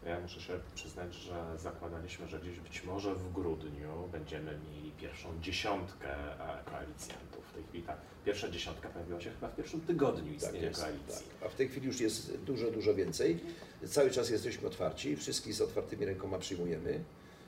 Ja 0.06 0.20
muszę 0.20 0.40
się 0.40 0.52
przyznać, 0.74 1.14
że 1.14 1.58
zakładaliśmy, 1.58 2.28
że 2.28 2.40
gdzieś 2.40 2.60
być 2.60 2.84
może 2.84 3.14
w 3.14 3.32
grudniu 3.32 4.08
będziemy 4.12 4.58
mieli 4.70 4.92
pierwszą 4.92 5.28
dziesiątkę 5.40 6.08
e, 6.08 6.64
koalicjantów. 6.70 7.44
W 7.50 7.54
tej 7.54 7.64
chwili 7.64 7.82
ta 7.84 7.96
pierwsza 8.24 8.48
dziesiątka 8.48 8.88
pojawiła 8.88 9.20
się 9.20 9.30
chyba 9.30 9.48
w 9.48 9.56
pierwszym 9.56 9.80
tygodniu 9.80 10.32
istnienia 10.32 10.70
koalicji. 10.70 11.26
tak. 11.40 11.46
A 11.46 11.48
w 11.48 11.54
tej 11.54 11.68
chwili 11.68 11.86
już 11.86 12.00
jest 12.00 12.36
dużo, 12.36 12.70
dużo 12.70 12.94
więcej. 12.94 13.40
Cały 13.86 14.10
czas 14.10 14.30
jesteśmy 14.30 14.68
otwarci, 14.68 15.16
wszystkich 15.16 15.54
z 15.54 15.60
otwartymi 15.60 16.06
rękoma 16.06 16.38
przyjmujemy, 16.38 17.00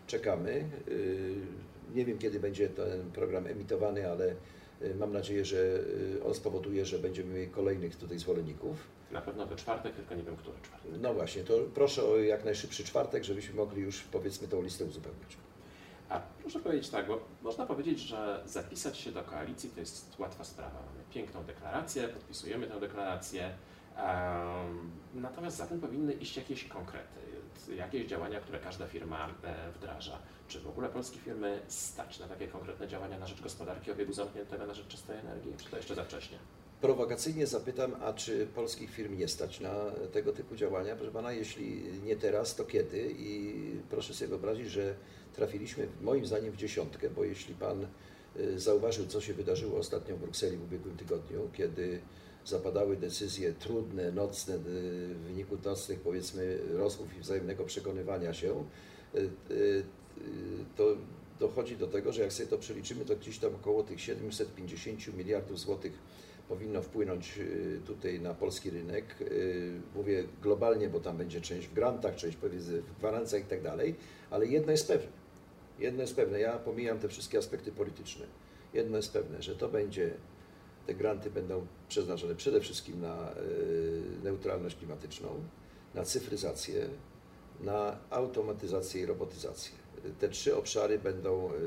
czekamy. 0.07 0.69
Y, 0.89 1.35
Nie 1.95 2.05
wiem, 2.05 2.19
kiedy 2.19 2.41
będzie 2.41 2.69
ten 2.69 3.11
program 3.13 3.47
emitowany, 3.47 4.11
ale 4.11 4.35
y, 4.83 4.95
mam 4.95 5.13
nadzieję, 5.13 5.45
że 5.45 5.57
y, 6.17 6.25
on 6.27 6.35
spowoduje, 6.35 6.85
że 6.85 6.99
będziemy 6.99 7.35
mieli 7.35 7.49
kolejnych 7.51 7.97
tutaj 7.97 8.19
zwolenników. 8.19 8.77
Na 9.13 9.21
pewno 9.21 9.47
we 9.47 9.57
czwartek, 9.57 9.95
tylko 9.95 10.15
nie 10.15 10.23
wiem, 10.23 10.37
który 10.37 10.57
czwartek. 10.63 10.91
No 11.01 11.15
właśnie, 11.15 11.45
to 11.45 11.55
proszę 11.75 12.05
o 12.05 12.17
jak 12.19 12.45
najszybszy 12.45 12.85
czwartek, 12.85 13.25
żebyśmy 13.25 13.55
mogli 13.55 13.83
już 13.83 14.01
powiedzmy 14.03 14.49
tą 14.49 14.63
listę 14.63 14.85
uzupełnić. 14.85 15.37
A 16.09 16.21
proszę 16.41 16.61
powiedzieć 16.61 16.89
tak, 16.91 17.07
bo 17.07 17.21
można 17.43 17.67
powiedzieć, 17.67 17.99
że 17.99 18.43
zapisać 18.47 18.99
się 18.99 19.13
do 19.13 19.23
koalicji 19.23 19.71
to 19.71 19.81
jest 19.81 20.19
łatwa 20.19 20.45
sprawa. 20.45 20.75
Mamy 20.75 21.05
piękną 21.11 21.45
deklarację, 21.45 22.09
podpisujemy 22.09 22.67
tę 22.67 22.81
deklarację, 22.81 23.45
em, 23.97 24.91
natomiast 25.15 25.57
za 25.57 25.67
tym 25.67 25.81
powinny 25.81 26.13
iść 26.13 26.37
jakieś 26.37 26.65
konkrety, 26.65 27.21
jakieś 27.77 28.07
działania, 28.07 28.41
które 28.41 28.59
każda 28.59 28.87
firma 28.87 29.35
e, 29.45 29.73
wdraża. 29.73 30.19
Czy 30.49 30.61
w 30.61 30.67
ogóle 30.67 30.89
polskie 30.89 31.19
firmy 31.19 31.61
stać 31.69 32.19
na 32.19 32.29
takie 32.29 32.49
konkretne 32.49 32.89
działania 32.89 33.19
na 33.19 33.27
rzecz 33.27 33.43
gospodarki 33.43 33.91
obiegu 33.91 34.13
zamkniętego, 34.13 34.67
na 34.67 34.75
rzecz 34.75 34.87
czystej 34.87 35.19
energii, 35.19 35.55
czy 35.65 35.71
to 35.71 35.77
jeszcze 35.77 35.95
za 35.95 36.05
wcześnie? 36.05 36.39
Prowokacyjnie 36.81 37.47
zapytam, 37.47 37.97
a 38.03 38.13
czy 38.13 38.47
polskich 38.47 38.91
firm 38.91 39.19
nie 39.19 39.29
stać 39.29 39.61
na 39.61 39.75
tego 40.13 40.33
typu 40.33 40.57
działania? 40.57 40.97
Proszę 40.97 41.13
Pana, 41.13 41.33
jeśli 41.33 41.83
nie 42.03 42.17
teraz, 42.17 42.55
to 42.57 42.65
kiedy? 42.65 43.15
I 43.19 43.55
proszę 43.91 44.15
sobie 44.15 44.29
wyobrazić, 44.29 44.71
że 44.71 44.95
trafiliśmy 45.33 45.89
moim 46.03 46.27
zdaniem 46.27 46.53
w 46.53 46.57
dziesiątkę, 46.57 47.11
bo 47.11 47.25
jeśli 47.25 47.55
Pan 47.55 47.87
y, 48.37 48.61
zauważył, 48.61 49.07
co 49.07 49.21
się 49.21 49.35
wydarzyło 49.35 49.79
ostatnio 49.79 50.17
w 50.17 50.21
Brukseli 50.21 50.57
w 50.57 50.63
ubiegłym 50.63 50.97
tygodniu, 50.97 51.51
kiedy 51.53 52.01
zapadały 52.45 52.97
decyzje 52.97 53.53
trudne, 53.53 54.13
nocne, 54.13 54.55
y, 54.55 54.59
w 55.15 55.19
wyniku 55.27 55.57
nocnych 55.65 56.01
powiedzmy 56.01 56.59
rozmów 56.73 57.17
i 57.17 57.21
wzajemnego 57.21 57.65
przekonywania 57.65 58.35
się, 58.35 58.65
y, 59.15 59.31
y, 59.51 59.85
to 60.77 60.85
dochodzi 61.41 61.77
do 61.77 61.87
tego, 61.87 62.13
że 62.13 62.23
jak 62.23 62.33
sobie 62.33 62.49
to 62.49 62.59
przeliczymy, 62.59 63.05
to 63.05 63.17
gdzieś 63.17 63.39
tam 63.39 63.55
około 63.55 63.83
tych 63.83 64.01
750 64.01 65.17
miliardów 65.17 65.59
złotych 65.59 65.93
powinno 66.49 66.83
wpłynąć 66.83 67.39
tutaj 67.87 68.21
na 68.21 68.35
polski 68.35 68.71
rynek. 68.71 69.05
Mówię 69.95 70.25
globalnie, 70.43 70.89
bo 70.89 71.01
tam 71.01 71.17
będzie 71.17 71.41
część 71.41 71.69
w 71.69 71.75
grantach, 71.75 72.17
część 72.17 72.37
powiedzmy 72.37 72.83
w 72.83 72.99
gwarancjach 72.99 73.43
i 73.43 73.45
tak 73.45 73.63
dalej, 73.63 73.95
ale 74.31 74.47
jedno 74.47 74.73
jest 74.73 74.89
pewne. 74.89 75.09
Jedno 75.79 76.01
jest 76.01 76.17
pewne, 76.17 76.41
ja 76.41 76.59
pomijam 76.59 76.99
te 76.99 77.09
wszystkie 77.09 77.39
aspekty 77.39 77.73
polityczne. 77.73 78.27
Jedno 78.75 78.97
jest 78.97 79.13
pewne, 79.13 79.43
że 79.43 79.57
to 79.57 79.69
będzie, 79.69 80.15
te 80.87 80.95
granty 80.95 81.31
będą 81.31 81.67
przeznaczone 81.89 82.35
przede 82.35 82.61
wszystkim 82.61 83.01
na 83.01 83.33
y, 83.33 84.03
neutralność 84.25 84.77
klimatyczną, 84.77 85.29
na 85.95 86.05
cyfryzację, 86.05 86.89
na 87.61 87.99
automatyzację 88.11 89.03
i 89.03 89.07
robotyzację. 89.07 89.73
Te 90.21 90.29
trzy 90.29 90.57
obszary 90.57 90.99
będą 90.99 91.53
y, 91.53 91.59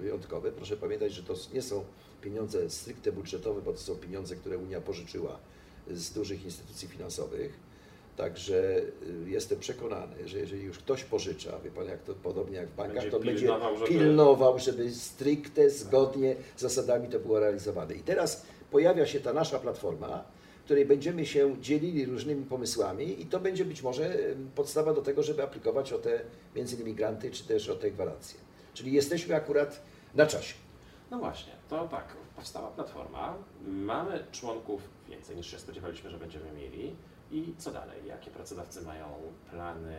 wyjątkowe. 0.00 0.52
Proszę 0.52 0.76
pamiętać, 0.76 1.12
że 1.12 1.22
to 1.22 1.34
nie 1.54 1.62
są 1.62 1.84
pieniądze 2.22 2.70
stricte 2.70 3.12
budżetowe, 3.12 3.62
bo 3.62 3.72
to 3.72 3.78
są 3.78 3.96
pieniądze, 3.96 4.36
które 4.36 4.58
Unia 4.58 4.80
pożyczyła 4.80 5.38
z 5.90 6.12
dużych 6.12 6.44
instytucji 6.44 6.88
finansowych. 6.88 7.69
Także 8.20 8.54
y, 9.26 9.30
jestem 9.30 9.58
przekonany, 9.58 10.28
że 10.28 10.38
jeżeli 10.38 10.62
już 10.62 10.78
ktoś 10.78 11.04
pożycza, 11.04 11.58
wie 11.64 11.70
Pan, 11.70 11.86
jak 11.86 12.02
to 12.02 12.14
podobnie 12.14 12.56
jak 12.56 12.68
w 12.68 12.74
bankach, 12.76 12.94
Będzie 12.96 13.10
to 13.10 13.20
będzie 13.20 13.40
pilnował, 13.40 13.76
żeby- 13.76 13.88
pilnował, 13.88 14.58
żeby 14.58 14.90
stricte, 14.90 15.70
zgodnie 15.70 16.36
z 16.56 16.60
zasadami 16.60 17.08
to 17.08 17.18
było 17.18 17.40
realizowane. 17.40 17.94
I 17.94 18.00
teraz 18.00 18.46
pojawia 18.70 19.06
się 19.06 19.20
ta 19.20 19.32
nasza 19.32 19.58
platforma, 19.58 20.24
w 20.60 20.64
której 20.64 20.86
będziemy 20.86 21.26
się 21.26 21.56
dzielili 21.60 22.06
różnymi 22.06 22.44
pomysłami 22.44 23.22
i 23.22 23.26
to 23.26 23.40
będzie 23.40 23.64
być 23.64 23.82
może 23.82 24.16
podstawa 24.54 24.94
do 24.94 25.02
tego, 25.02 25.22
żeby 25.22 25.42
aplikować 25.42 25.92
o 25.92 25.98
te 25.98 26.20
między 26.56 26.76
innymi 26.76 26.94
granty, 26.94 27.30
czy 27.30 27.44
też 27.44 27.68
o 27.68 27.74
te 27.74 27.90
gwarancje. 27.90 28.40
Czyli 28.74 28.92
jesteśmy 28.92 29.34
akurat 29.34 29.82
na 30.14 30.26
czasie. 30.26 30.54
No 31.10 31.18
właśnie, 31.18 31.52
to 31.68 31.88
tak, 31.88 32.16
powstała 32.36 32.68
platforma, 32.70 33.36
mamy 33.66 34.24
członków 34.32 34.80
więcej 35.08 35.36
niż 35.36 35.50
się 35.50 35.58
spodziewaliśmy, 35.58 36.10
że 36.10 36.18
będziemy 36.18 36.52
mieli 36.52 36.96
i 37.30 37.54
co 37.58 37.70
dalej? 37.70 38.06
Jakie 38.06 38.30
pracodawcy 38.30 38.82
mają 38.82 39.06
plany 39.50 39.96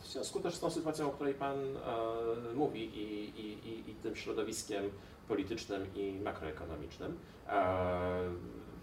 w 0.00 0.06
związku 0.06 0.40
też 0.40 0.54
z 0.54 0.60
tą 0.60 0.70
sytuacją, 0.70 1.08
o 1.08 1.10
której 1.10 1.34
Pan 1.34 1.56
e, 1.58 2.54
mówi 2.54 2.84
i, 2.84 3.40
i, 3.40 3.68
i, 3.68 3.90
i 3.90 3.94
tym 3.94 4.16
środowiskiem 4.16 4.90
politycznym 5.28 5.94
i 5.94 6.20
makroekonomicznym? 6.24 7.18
E, 7.48 8.30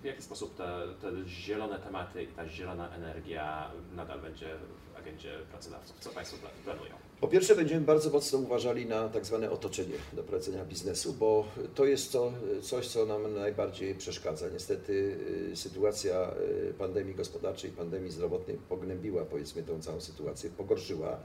w 0.02 0.06
jaki 0.06 0.22
sposób 0.22 0.56
te, 0.56 0.88
te 1.02 1.12
zielone 1.28 1.80
tematy 1.80 2.24
i 2.24 2.28
ta 2.28 2.48
zielona 2.50 2.96
energia 2.96 3.72
nadal 3.96 4.22
będzie 4.22 4.46
w 4.94 4.98
agendzie 4.98 5.38
pracodawców? 5.52 6.00
Co 6.00 6.10
Państwo 6.10 6.38
pla- 6.38 6.64
planują? 6.64 6.92
Po 7.22 7.28
pierwsze 7.28 7.56
będziemy 7.56 7.82
bardzo 7.82 8.10
mocno 8.10 8.40
uważali 8.40 8.86
na 8.86 9.10
tak 9.10 9.26
zwane 9.26 9.52
otoczenie 9.52 9.96
do 10.14 10.24
prowadzenia 10.24 10.66
biznesu, 10.66 11.14
bo 11.14 11.46
to 11.76 11.86
jest 11.86 12.12
to, 12.12 12.34
coś, 12.62 12.88
co 12.88 13.06
nam 13.06 13.34
najbardziej 13.34 13.96
przeszkadza. 13.96 14.50
Niestety 14.50 15.18
y, 15.52 15.56
sytuacja 15.56 16.32
y, 16.70 16.74
pandemii 16.74 17.16
gospodarczej, 17.16 17.72
pandemii 17.72 18.12
zdrowotnej 18.12 18.58
pognębiła 18.70 19.26
powiedzmy 19.26 19.64
tą 19.64 19.82
całą 19.82 20.02
sytuację, 20.02 20.50
pogorszyła. 20.50 21.20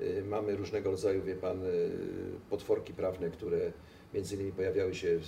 Y, 0.00 0.24
Mamy 0.28 0.56
różnego 0.56 0.90
rodzaju, 0.90 1.22
wie 1.22 1.34
Pan, 1.36 1.62
potworki 2.50 2.94
prawne, 2.94 3.30
które 3.30 3.72
między 4.14 4.34
innymi 4.34 4.52
pojawiały 4.52 4.94
się 4.94 5.18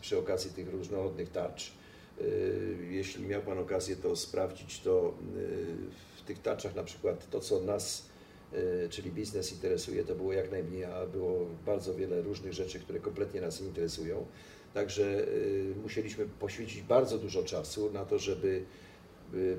przy 0.00 0.18
okazji 0.18 0.50
tych 0.50 0.68
różnorodnych 0.72 1.30
tarcz. 1.30 1.72
Y, 2.20 2.76
Jeśli 2.90 3.26
miał 3.26 3.42
Pan 3.42 3.58
okazję 3.58 3.96
to 3.96 4.16
sprawdzić, 4.16 4.80
to 4.80 5.14
y, 5.36 5.76
w 6.16 6.22
tych 6.22 6.38
tarczach 6.38 6.74
na 6.74 6.84
przykład 6.84 7.30
to, 7.30 7.40
co 7.40 7.60
nas 7.60 8.06
y, 8.52 8.88
czyli 8.90 9.10
biznes 9.10 9.52
interesuje, 9.52 10.04
to 10.04 10.14
było 10.14 10.32
jak 10.32 10.50
najmniej, 10.50 10.84
a 10.84 11.06
było 11.06 11.46
bardzo 11.66 11.94
wiele 11.94 12.22
różnych 12.22 12.52
rzeczy, 12.52 12.80
które 12.80 13.00
kompletnie 13.00 13.40
nas 13.40 13.60
nie 13.60 13.66
interesują. 13.66 14.26
Także 14.74 15.26
musieliśmy 15.82 16.26
poświęcić 16.26 16.82
bardzo 16.82 17.18
dużo 17.18 17.42
czasu 17.42 17.92
na 17.92 18.04
to, 18.04 18.18
żeby 18.18 18.64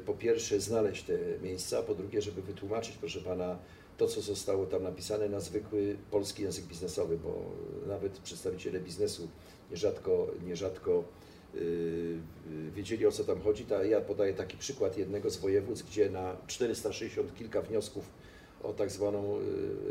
po 0.05 0.13
pierwsze 0.13 0.59
znaleźć 0.59 1.03
te 1.03 1.17
miejsca, 1.43 1.79
a 1.79 1.81
po 1.81 1.95
drugie, 1.95 2.21
żeby 2.21 2.41
wytłumaczyć, 2.41 2.97
proszę 2.97 3.19
Pana, 3.19 3.59
to, 3.97 4.07
co 4.07 4.21
zostało 4.21 4.65
tam 4.65 4.83
napisane 4.83 5.29
na 5.29 5.39
zwykły 5.39 5.97
polski 6.11 6.43
język 6.43 6.65
biznesowy, 6.65 7.17
bo 7.17 7.51
nawet 7.87 8.19
przedstawiciele 8.19 8.79
biznesu 8.79 9.27
nierzadko, 9.71 10.27
nierzadko 10.45 11.03
wiedzieli 12.75 13.07
o 13.07 13.11
co 13.11 13.23
tam 13.23 13.41
chodzi. 13.41 13.65
Ja 13.89 14.01
podaję 14.01 14.33
taki 14.33 14.57
przykład 14.57 14.97
jednego 14.97 15.29
z 15.29 15.37
województw, 15.37 15.89
gdzie 15.89 16.09
na 16.09 16.37
460 16.47 17.35
kilka 17.35 17.61
wniosków 17.61 18.09
o 18.63 18.73
tak 18.73 18.91
zwaną 18.91 19.39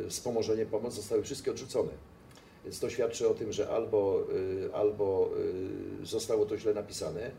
y, 0.07 0.11
wspomożenie 0.11 0.67
pomoc 0.67 0.95
zostały 0.95 1.23
wszystkie 1.23 1.51
odrzucone. 1.51 1.91
Więc 2.65 2.81
to 2.81 2.91
świadczy 2.91 3.29
o 3.29 3.35
tym, 3.35 3.53
że 3.53 3.69
albo, 3.69 4.25
y, 4.67 4.75
albo 4.75 5.31
y, 6.03 6.07
zostało 6.07 6.47
to 6.47 6.59
źle 6.59 6.75
napisane, 6.75 7.31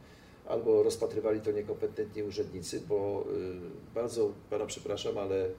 albo 0.46 0.84
rozpatrywali 0.84 1.42
to 1.42 1.52
niekompetentni 1.52 2.24
urzędnicy, 2.24 2.82
bo 2.90 3.26
y, 3.92 3.94
bardzo 3.96 4.34
Pana 4.50 4.66
przepraszam, 4.66 5.18
ale 5.18 5.50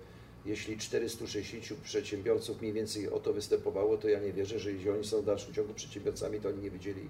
jeśli 0.44 0.78
460 0.78 1.80
przedsiębiorców 1.80 2.60
mniej 2.60 2.72
więcej 2.72 3.10
o 3.10 3.20
to 3.20 3.32
występowało, 3.32 3.96
to 3.96 4.08
ja 4.08 4.20
nie 4.20 4.32
wierzę, 4.32 4.58
że 4.58 4.72
jeśli 4.72 4.90
oni 4.90 5.04
są 5.04 5.22
w 5.22 5.24
dalszym 5.24 5.54
ciągu 5.54 5.74
przedsiębiorcami, 5.74 6.40
to 6.40 6.48
oni 6.48 6.62
nie 6.62 6.70
wiedzieli 6.70 7.08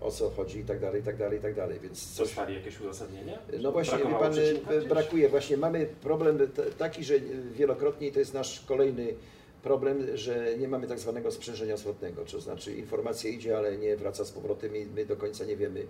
o 0.00 0.10
co 0.10 0.30
chodzi 0.30 0.58
i 0.58 0.64
tak 0.64 0.80
dalej, 0.80 1.00
i 1.00 1.04
tak 1.04 1.16
dalej, 1.16 1.38
i 1.38 1.42
tak 1.42 1.54
dalej. 1.54 1.78
Więc 1.82 2.14
coś, 2.14 2.26
Dostali 2.28 2.54
jakieś 2.54 2.80
uzasadnienie? 2.80 3.38
no 3.62 3.72
właśnie, 3.72 3.98
wie 3.98 4.04
pan, 4.04 4.32
e, 4.68 4.88
brakuje. 4.88 5.28
Właśnie 5.28 5.56
mamy 5.56 5.86
problem 5.86 6.38
taki, 6.78 7.04
że 7.04 7.14
wielokrotnie 7.52 8.08
i 8.08 8.12
to 8.12 8.18
jest 8.18 8.34
nasz 8.34 8.60
kolejny 8.60 9.14
problem, 9.62 10.16
że 10.16 10.58
nie 10.58 10.68
mamy 10.68 10.86
tak 10.86 10.98
zwanego 10.98 11.30
sprzężenia 11.32 11.76
zwrotnego, 11.76 12.24
to 12.24 12.40
znaczy 12.40 12.74
informacja 12.74 13.30
idzie, 13.30 13.58
ale 13.58 13.78
nie 13.78 13.96
wraca 13.96 14.24
z 14.24 14.32
powrotem 14.32 14.76
i 14.76 14.86
my 14.86 15.06
do 15.06 15.16
końca 15.16 15.44
nie 15.44 15.56
wiemy 15.56 15.86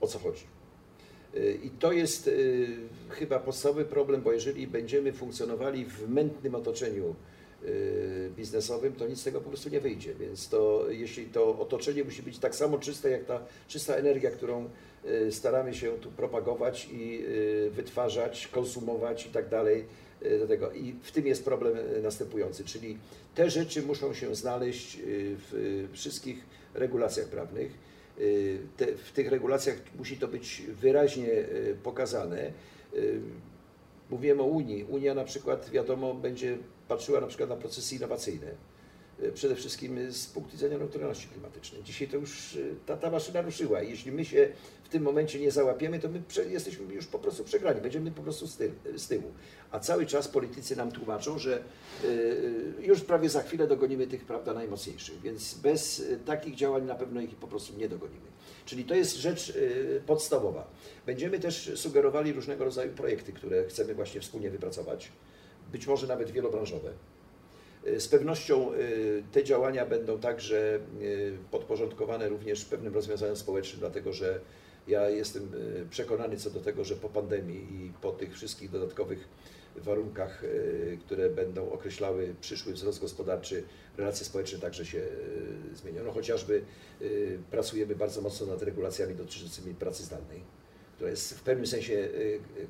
o 0.00 0.06
co 0.06 0.18
chodzi. 0.18 0.44
Y, 1.34 1.58
I 1.62 1.70
to 1.70 1.92
jest 1.92 2.28
y, 2.28 2.68
chyba 3.08 3.38
podstawowy 3.38 3.84
problem, 3.84 4.22
bo 4.22 4.32
jeżeli 4.32 4.66
będziemy 4.66 5.12
funkcjonowali 5.12 5.84
w 5.84 6.08
mętnym 6.08 6.54
otoczeniu 6.54 7.14
biznesowym, 8.36 8.92
to 8.92 9.06
nic 9.08 9.20
z 9.20 9.24
tego 9.24 9.40
po 9.40 9.48
prostu 9.48 9.68
nie 9.68 9.80
wyjdzie. 9.80 10.14
Więc 10.14 10.48
to, 10.48 10.84
jeśli 10.90 11.26
to 11.26 11.58
otoczenie 11.58 12.04
musi 12.04 12.22
być 12.22 12.38
tak 12.38 12.54
samo 12.54 12.78
czyste, 12.78 13.10
jak 13.10 13.24
ta 13.24 13.40
czysta 13.68 13.94
energia, 13.94 14.30
którą 14.30 14.68
y, 15.04 15.32
staramy 15.32 15.74
się 15.74 15.92
tu 15.98 16.10
propagować 16.10 16.88
i 16.92 17.24
y, 17.66 17.70
wytwarzać, 17.70 18.48
konsumować 18.48 19.26
i 19.26 19.30
tak 19.30 19.48
dalej. 19.48 19.84
y, 20.22 20.38
Do 20.38 20.46
tego. 20.46 20.72
I 20.72 20.94
w 21.02 21.12
tym 21.12 21.26
jest 21.26 21.44
problem 21.44 21.76
y, 21.76 22.02
następujący, 22.02 22.64
czyli 22.64 22.98
te 23.34 23.50
rzeczy 23.50 23.82
muszą 23.82 24.14
się 24.14 24.34
znaleźć 24.34 24.98
y, 24.98 25.00
w 25.50 25.54
y, 25.54 25.88
wszystkich 25.92 26.44
regulacjach 26.74 27.26
prawnych. 27.26 27.72
Y, 28.18 28.58
Te, 28.76 28.86
w 28.96 29.12
tych 29.12 29.30
regulacjach 29.30 29.76
musi 29.98 30.16
to 30.16 30.28
być 30.28 30.62
wyraźnie 30.68 31.30
y, 31.32 31.76
pokazane. 31.82 32.52
Y, 32.94 33.20
Mówiłem 34.10 34.40
o 34.40 34.44
Unii. 34.44 34.84
Unia 34.84 35.14
na 35.14 35.24
przykład, 35.24 35.70
wiadomo, 35.70 36.14
będzie 36.14 36.58
patrzyła 36.88 37.20
na 37.20 37.26
przykład 37.26 37.48
na 37.50 37.56
procesy 37.56 37.94
innowacyjne. 37.94 38.46
Y, 39.22 39.32
Przede 39.32 39.54
wszystkim 39.56 40.12
z 40.12 40.26
punktu 40.26 40.52
widzenia 40.52 40.78
neutralności 40.78 41.28
klimatycznej. 41.28 41.82
Dzisiaj 41.84 42.08
to 42.08 42.16
już 42.16 42.54
y, 42.54 42.74
ta, 42.86 42.96
ta 42.96 43.10
maszyna 43.10 43.42
ruszyła 43.42 43.82
i 43.82 43.90
jeśli 43.90 44.12
my 44.12 44.24
się 44.24 44.48
w 44.84 44.88
tym 44.88 45.02
momencie 45.02 45.40
nie 45.40 45.50
załapiemy, 45.50 45.98
to 45.98 46.08
my 46.08 46.22
jesteśmy 46.50 46.94
już 46.94 47.06
po 47.06 47.18
prostu 47.18 47.44
przegrani, 47.44 47.80
będziemy 47.80 48.10
po 48.10 48.22
prostu 48.22 48.46
z, 48.46 48.58
z 48.96 49.08
tyłu. 49.08 49.32
A 49.70 49.80
cały 49.80 50.06
czas 50.06 50.28
politycy 50.28 50.76
nam 50.76 50.92
tłumaczą, 50.92 51.38
że 51.38 51.62
już 52.80 53.00
prawie 53.00 53.28
za 53.28 53.42
chwilę 53.42 53.66
dogonimy 53.66 54.06
tych 54.06 54.24
prawda, 54.24 54.54
najmocniejszych, 54.54 55.20
więc 55.20 55.54
bez 55.54 56.02
takich 56.26 56.54
działań 56.54 56.84
na 56.84 56.94
pewno 56.94 57.20
ich 57.20 57.36
po 57.36 57.46
prostu 57.46 57.76
nie 57.78 57.88
dogonimy. 57.88 58.26
Czyli 58.66 58.84
to 58.84 58.94
jest 58.94 59.16
rzecz 59.16 59.52
podstawowa. 60.06 60.70
Będziemy 61.06 61.38
też 61.40 61.72
sugerowali 61.74 62.32
różnego 62.32 62.64
rodzaju 62.64 62.92
projekty, 62.92 63.32
które 63.32 63.64
chcemy 63.64 63.94
właśnie 63.94 64.20
wspólnie 64.20 64.50
wypracować, 64.50 65.12
być 65.72 65.86
może 65.86 66.06
nawet 66.06 66.30
wielobranżowe. 66.30 66.92
Y, 67.86 68.00
Z 68.00 68.08
pewnością 68.08 68.72
y, 68.74 69.22
te 69.32 69.44
działania 69.44 69.86
będą 69.86 70.18
także 70.18 70.80
y, 71.00 71.38
podporządkowane 71.50 72.28
również 72.28 72.64
pewnym 72.64 72.94
rozwiązaniom 72.94 73.36
społecznym, 73.36 73.80
dlatego 73.80 74.12
że 74.12 74.40
ja 74.88 75.10
jestem 75.10 75.50
przekonany 75.90 76.36
co 76.36 76.50
do 76.50 76.60
tego, 76.60 76.84
że 76.84 76.96
po 76.96 77.08
pandemii 77.08 77.58
i 77.58 77.92
po 78.02 78.12
tych 78.12 78.34
wszystkich 78.34 78.70
dodatkowych 78.70 79.28
warunkach, 79.76 80.42
które 81.00 81.30
będą 81.30 81.70
określały 81.70 82.34
przyszły 82.40 82.72
wzrost 82.72 83.00
gospodarczy, 83.00 83.62
relacje 83.96 84.26
społeczne 84.26 84.58
także 84.58 84.86
się 84.86 85.02
zmienią. 85.74 86.04
No, 86.04 86.12
chociażby 86.12 86.62
pracujemy 87.50 87.96
bardzo 87.96 88.20
mocno 88.20 88.46
nad 88.46 88.62
regulacjami 88.62 89.14
dotyczącymi 89.14 89.74
pracy 89.74 90.02
zdalnej, 90.02 90.42
która 90.94 91.10
jest 91.10 91.38
w 91.38 91.42
pewnym 91.42 91.66
sensie 91.66 92.08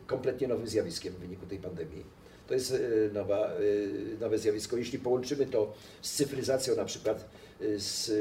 kompletnie 0.07 0.49
nowym 0.49 0.67
zjawiskiem 0.67 1.15
w 1.15 1.19
wyniku 1.19 1.47
tej 1.47 1.59
pandemii. 1.59 2.05
To 2.47 2.55
jest 2.55 2.71
y, 2.71 3.11
nowa, 3.15 3.51
y, 3.61 4.17
nowe 4.21 4.39
zjawisko. 4.39 4.77
Jeśli 4.77 4.99
połączymy 4.99 5.47
to 5.47 5.75
z 6.03 6.13
cyfryzacją, 6.13 6.77
na 6.77 6.85
przykład 6.85 7.29
y, 7.61 7.81
z 7.81 8.13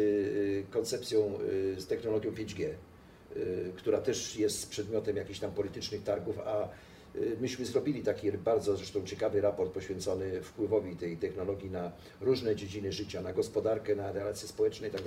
koncepcją, 0.69 1.39
z 1.77 1.85
technologią 1.85 2.31
5G, 2.31 2.61
y, 2.63 3.71
która 3.75 4.01
też 4.01 4.35
jest 4.35 4.69
przedmiotem 4.69 5.15
jakichś 5.15 5.39
tam 5.39 5.51
politycznych 5.51 6.03
targów, 6.03 6.39
a 6.39 6.69
myśmy 7.41 7.65
zrobili 7.65 8.03
taki 8.03 8.31
bardzo 8.31 8.77
zresztą 8.77 9.05
ciekawy 9.05 9.41
raport 9.41 9.71
poświęcony 9.71 10.41
wpływowi 10.41 10.95
tej 10.95 11.17
technologii 11.17 11.69
na 11.69 11.91
różne 12.21 12.55
dziedziny 12.55 12.91
życia, 12.91 13.21
na 13.21 13.33
gospodarkę, 13.33 13.95
na 13.95 14.11
relacje 14.11 14.47
społeczne 14.47 14.87
i 14.87 14.91
tak 14.91 15.01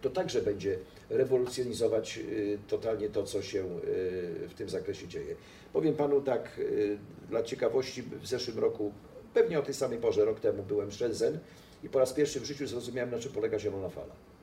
to 0.00 0.10
także 0.10 0.42
będzie 0.42 0.78
rewolucjonizować 1.10 2.18
y, 2.18 2.58
totalnie 2.68 3.08
to, 3.08 3.22
co 3.22 3.42
się 3.42 3.58
y, 3.58 4.48
w 4.48 4.54
tym 4.56 4.68
zakresie 4.68 5.08
dzieje. 5.08 5.34
Powiem 5.72 5.94
Panu 5.94 6.20
tak, 6.20 6.58
y, 6.58 6.98
dla 7.28 7.42
ciekawości, 7.42 8.02
w 8.02 8.26
zeszłym 8.26 8.58
roku, 8.58 8.92
pewnie 9.34 9.58
o 9.58 9.62
tej 9.62 9.74
samej 9.74 9.98
porze, 9.98 10.24
rok 10.24 10.40
temu 10.40 10.62
byłem 10.62 10.90
w 10.90 10.94
Shenzhen 10.94 11.38
i 11.84 11.88
po 11.88 11.98
raz 11.98 12.12
pierwszy 12.12 12.40
w 12.40 12.44
życiu 12.44 12.66
zrozumiałem, 12.66 13.10
na 13.10 13.18
czym 13.18 13.32
polega 13.32 13.58
zielona 13.58 13.88
fala. 13.88 14.33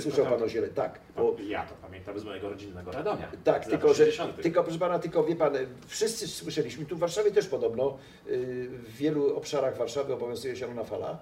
Słyszał 0.00 0.26
Pan 0.26 0.42
o 0.42 0.48
zieleni? 0.48 0.74
Tak, 0.74 1.00
bo 1.16 1.36
Ja 1.48 1.66
to 1.66 1.74
pamiętam 1.82 2.18
z 2.20 2.24
mojego 2.24 2.48
rodzinnego 2.50 2.92
Radomia. 2.92 3.32
tak, 3.44 3.66
tylko, 3.66 3.88
że, 3.94 4.04
60.. 4.12 4.42
tylko 4.42 4.62
proszę 4.64 4.78
pana, 4.78 4.98
tylko 4.98 5.24
wie 5.24 5.36
pan, 5.36 5.52
wszyscy 5.86 6.28
słyszeliśmy, 6.28 6.86
tu 6.86 6.96
w 6.96 6.98
Warszawie 6.98 7.30
też 7.30 7.46
podobno, 7.46 7.98
y, 8.28 8.68
w 8.70 8.96
wielu 8.96 9.36
obszarach 9.36 9.76
Warszawy 9.76 10.12
obowiązuje 10.14 10.56
zielona 10.56 10.84
fala, 10.84 11.18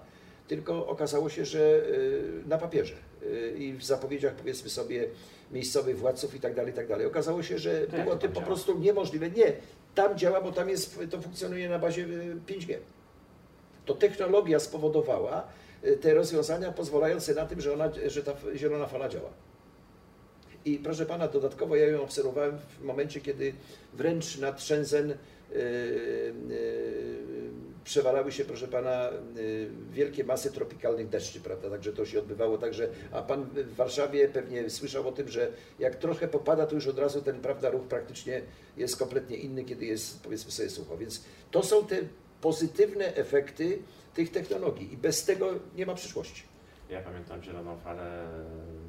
tylko 0.47 0.87
okazało 0.87 1.29
się, 1.29 1.45
że 1.45 1.59
y, 1.59 2.21
na 2.47 2.57
papierze 2.57 2.95
y, 3.23 3.55
i 3.57 3.73
w 3.73 3.83
zapowiedziach 3.85 4.33
powiedzmy 4.35 4.69
sobie 4.69 5.07
miejscowych 5.51 5.97
władców 5.99 6.35
i 6.35 6.39
tak 6.39 6.55
dalej, 6.55 6.71
i 6.73 6.75
tak 6.75 6.87
dalej. 6.87 7.05
Okazało 7.05 7.43
się, 7.43 7.57
że 7.59 7.87
To 7.87 7.97
było 7.97 8.15
to 8.15 8.27
po 8.27 8.33
działa? 8.33 8.45
prostu 8.45 8.79
niemożliwe. 8.79 9.29
Nie, 9.29 9.53
tam 9.95 10.17
działa, 10.17 10.41
bo 10.41 10.51
tam 10.51 10.69
jest, 10.69 10.99
to 11.11 11.21
funkcjonuje 11.21 11.69
na 11.69 11.79
bazie 11.79 12.01
y, 12.03 12.35
5G. 12.47 12.75
To 13.85 13.93
technologia 13.93 14.59
spowodowała 14.59 15.47
te 16.01 16.13
rozwiązania 16.13 16.71
pozwalające 16.71 17.33
na 17.33 17.45
tym, 17.45 17.61
że, 17.61 17.73
ona, 17.73 17.91
że 18.07 18.23
ta 18.23 18.33
zielona 18.55 18.87
fala 18.87 19.09
działa. 19.09 19.29
I 20.65 20.79
proszę 20.79 21.05
pana, 21.05 21.27
dodatkowo 21.27 21.75
ja 21.75 21.87
ją 21.87 22.01
obserwowałem 22.01 22.57
w 22.57 22.83
momencie, 22.83 23.21
kiedy 23.21 23.53
wręcz 23.93 24.37
nad 24.37 24.61
Shenzhen 24.61 25.11
y, 25.11 25.15
y, 25.55 26.33
przewalały 27.83 28.31
się, 28.31 28.45
proszę 28.45 28.67
pana, 28.67 29.09
y, 29.37 29.69
wielkie 29.91 30.23
masy 30.23 30.51
tropikalnych 30.51 31.09
deszczy, 31.09 31.39
prawda? 31.39 31.69
Także 31.69 31.93
to 31.93 32.05
się 32.05 32.19
odbywało 32.19 32.57
także, 32.57 32.89
a 33.11 33.21
pan 33.21 33.43
w 33.43 33.75
Warszawie 33.75 34.29
pewnie 34.29 34.69
słyszał 34.69 35.07
o 35.07 35.11
tym, 35.11 35.27
że 35.27 35.51
jak 35.79 35.95
trochę 35.95 36.27
popada, 36.27 36.67
to 36.67 36.75
już 36.75 36.87
od 36.87 36.99
razu 36.99 37.21
ten, 37.21 37.39
prawda, 37.39 37.69
ruch 37.69 37.83
praktycznie 37.83 38.41
jest 38.77 38.97
kompletnie 38.97 39.37
inny, 39.37 39.63
kiedy 39.63 39.85
jest, 39.85 40.23
powiedzmy 40.23 40.51
sobie, 40.51 40.69
sucho. 40.69 40.97
Więc 40.97 41.23
to 41.51 41.63
są 41.63 41.87
te 41.87 41.97
pozytywne 42.41 43.15
efekty 43.15 43.79
tych 44.15 44.31
technologii 44.31 44.93
i 44.93 44.97
bez 44.97 45.25
tego 45.25 45.49
nie 45.75 45.85
ma 45.85 45.95
przyszłości. 45.95 46.43
Ja 46.89 47.01
pamiętam 47.01 47.43
zieloną 47.43 47.77
falę 47.77 48.27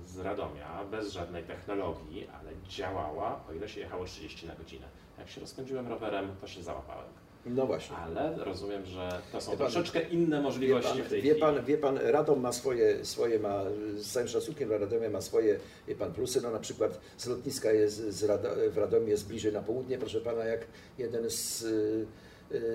z 0.06 0.18
Radomia, 0.18 0.84
bez 0.90 1.12
żadnej 1.12 1.44
technologii, 1.44 2.28
ale 2.40 2.50
działała, 2.68 3.40
o 3.50 3.52
ile 3.52 3.68
się 3.68 3.80
jechało 3.80 4.04
30 4.04 4.46
na 4.46 4.54
godzinę. 4.54 4.86
Jak 5.18 5.28
się 5.28 5.40
rozpędziłem 5.40 5.88
rowerem, 5.88 6.28
to 6.40 6.46
się 6.48 6.62
załapałem. 6.62 7.08
No 7.46 7.66
właśnie. 7.66 7.96
Ale 7.96 8.36
rozumiem, 8.44 8.86
że 8.86 9.08
to 9.32 9.40
są 9.40 9.50
Wie 9.50 9.56
pan- 9.56 9.66
troszeczkę 9.72 10.00
inne 10.02 10.36
Wie 10.36 10.42
możliwości 10.42 10.88
pan, 10.98 11.02
w 11.02 11.08
tej 11.08 11.22
wie, 11.22 11.30
chwili. 11.30 11.40
pan, 11.40 11.64
wie 11.64 11.78
pan, 11.78 11.98
Radom 11.98 12.40
ma 12.40 12.52
swoje, 12.52 13.04
swoje 13.04 13.38
ma, 13.38 13.62
z 13.96 14.12
całym 14.12 14.28
szacunkiem 14.28 14.68
dla 14.68 14.78
Radomia 14.78 15.10
ma 15.10 15.20
swoje, 15.20 15.58
wie 15.88 15.94
pan, 15.94 16.12
plusy, 16.12 16.40
no 16.40 16.50
na 16.50 16.58
przykład 16.58 17.00
z 17.16 17.26
lotniska 17.26 17.72
jest, 17.72 17.96
z 17.96 18.24
Rado, 18.24 18.48
w 18.70 18.78
Radomiu 18.78 19.06
jest 19.08 19.28
bliżej 19.28 19.52
na 19.52 19.62
południe, 19.62 19.98
proszę 19.98 20.20
pana, 20.20 20.44
jak 20.44 20.60
jeden 20.98 21.30
z, 21.30 21.64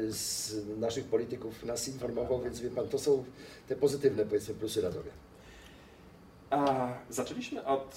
z 0.07 0.53
naszych 0.79 1.05
polityków 1.05 1.63
nas 1.63 1.87
informował, 1.87 2.41
więc 2.41 2.59
wie 2.59 2.69
pan, 2.69 2.87
to 2.87 2.99
są 2.99 3.23
te 3.67 3.75
pozytywne, 3.75 4.25
powiedzmy, 4.25 4.53
plusy 4.53 4.81
Radomia. 4.81 5.11
A, 6.49 6.89
zaczęliśmy 7.09 7.65
od 7.65 7.95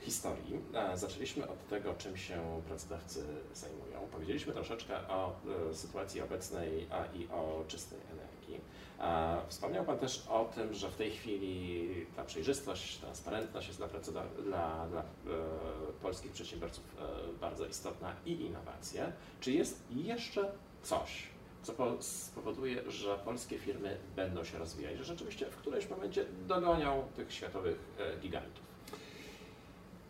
historii, 0.00 0.60
zaczęliśmy 0.94 1.48
od 1.48 1.68
tego, 1.68 1.94
czym 1.94 2.16
się 2.16 2.62
pracodawcy 2.68 3.24
zajmują. 3.54 4.08
Powiedzieliśmy 4.12 4.52
troszeczkę 4.52 5.08
o 5.08 5.32
e, 5.70 5.74
sytuacji 5.74 6.20
obecnej 6.20 6.86
i 7.14 7.28
o 7.28 7.64
czystej 7.68 7.98
energii. 8.12 8.60
Wspomniał 9.48 9.84
Pan 9.84 9.98
też 9.98 10.26
o 10.28 10.44
tym, 10.44 10.74
że 10.74 10.90
w 10.90 10.96
tej 10.96 11.10
chwili 11.10 11.88
ta 12.16 12.24
przejrzystość, 12.24 12.98
transparentność 12.98 13.68
jest 13.68 13.80
dla, 13.80 13.88
dla, 13.88 14.86
dla 14.88 15.00
e, 15.00 15.04
polskich 16.02 16.32
przedsiębiorców 16.32 16.84
e, 16.98 17.38
bardzo 17.40 17.66
istotna 17.66 18.14
i 18.26 18.32
innowacje. 18.32 19.12
Czy 19.40 19.52
jest 19.52 19.82
jeszcze 19.90 20.52
coś, 20.86 21.22
co 21.62 21.72
po- 21.72 21.96
spowoduje, 22.02 22.90
że 22.90 23.18
polskie 23.24 23.58
firmy 23.58 23.96
będą 24.16 24.44
się 24.44 24.58
rozwijać, 24.58 24.98
że 24.98 25.04
rzeczywiście 25.04 25.46
w 25.46 25.56
którymś 25.56 25.88
momencie 25.90 26.24
dogonią 26.48 27.04
tych 27.16 27.32
światowych 27.32 27.76
e, 27.98 28.16
gigantów. 28.20 28.64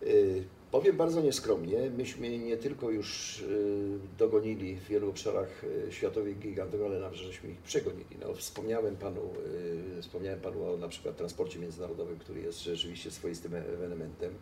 Y, 0.03 0.45
Powiem 0.71 0.97
bardzo 0.97 1.21
nieskromnie, 1.21 1.91
myśmy 1.91 2.39
nie 2.39 2.57
tylko 2.57 2.91
już 2.91 3.41
y, 3.41 3.99
dogonili 4.19 4.77
w 4.77 4.85
wielu 4.89 5.11
obszarach 5.11 5.49
światowych 5.91 6.39
gigantów, 6.39 6.81
ale 6.87 7.01
nawet 7.01 7.19
żeśmy 7.19 7.51
ich 7.51 7.59
przegonili. 7.61 8.17
No, 8.21 8.35
wspomniałem, 8.35 8.97
panu, 8.97 9.21
wspomniałem 10.03 10.41
Panu 10.41 10.73
o 10.73 10.77
na 10.77 10.89
przykład 10.89 11.17
transporcie 11.17 11.59
międzynarodowym, 11.59 12.19
który 12.19 12.41
jest 12.41 12.63
rzeczywiście 12.63 13.11
swoistym 13.11 13.55
e- 13.55 13.67
ewenementem. 13.67 14.35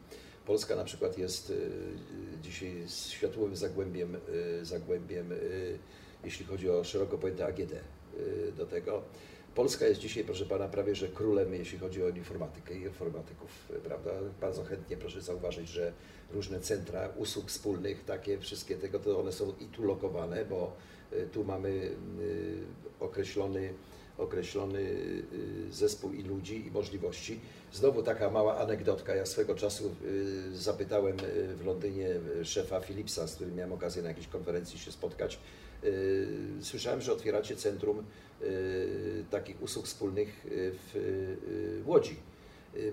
Polska 0.46 0.76
na 0.76 0.84
przykład 0.84 1.18
jest 1.18 1.52
dzisiaj 2.42 2.74
światowym 3.08 3.56
zagłębiem, 3.56 4.16
zagłębiem 4.62 5.30
jeśli 6.24 6.46
chodzi 6.46 6.70
o 6.70 6.84
szeroko 6.84 7.18
pojęte 7.18 7.46
AGD 7.46 7.72
y, 7.72 8.52
do 8.56 8.66
tego. 8.66 9.02
Polska 9.54 9.86
jest 9.86 10.00
dzisiaj, 10.00 10.24
proszę 10.24 10.46
Pana, 10.46 10.68
prawie 10.68 10.94
że 10.94 11.08
królem, 11.08 11.54
jeśli 11.54 11.78
chodzi 11.78 12.02
o 12.02 12.08
informatykę 12.08 12.74
i 12.74 12.82
informatyków, 12.82 13.50
prawda? 13.84 14.10
Bardzo 14.40 14.64
chętnie 14.64 14.96
proszę 14.96 15.20
zauważyć, 15.20 15.68
że 15.68 15.92
różne 16.32 16.60
centra 16.60 17.08
usług 17.16 17.48
wspólnych, 17.48 18.04
takie 18.04 18.38
wszystkie 18.38 18.76
tego, 18.76 18.98
to 18.98 19.20
one 19.20 19.32
są 19.32 19.52
i 19.60 19.64
tu 19.64 19.84
lokowane, 19.84 20.44
bo 20.44 20.76
y, 21.12 21.28
tu 21.32 21.44
mamy 21.44 21.68
y, 21.68 21.94
określony, 23.00 23.74
określony 24.18 24.94
zespół 25.70 26.12
i 26.12 26.22
ludzi 26.22 26.66
i 26.66 26.70
możliwości. 26.70 27.40
Znowu 27.72 28.02
taka 28.02 28.30
mała 28.30 28.58
anegdotka. 28.58 29.14
Ja 29.14 29.26
swego 29.26 29.54
czasu 29.54 29.94
zapytałem 30.52 31.16
w 31.56 31.64
Londynie 31.66 32.08
szefa 32.44 32.80
Philipsa, 32.80 33.26
z 33.26 33.34
którym 33.34 33.54
miałem 33.54 33.72
okazję 33.72 34.02
na 34.02 34.08
jakiejś 34.08 34.28
konferencji 34.28 34.78
się 34.78 34.92
spotkać. 34.92 35.38
Y, 35.84 36.28
Słyszałem, 36.60 37.00
że 37.00 37.12
otwieracie 37.12 37.56
centrum 37.56 38.04
y, 38.42 39.24
takich 39.30 39.62
usług 39.62 39.86
wspólnych 39.86 40.46
y, 40.46 40.72
w 40.74 41.82
Łodzi. 41.86 42.16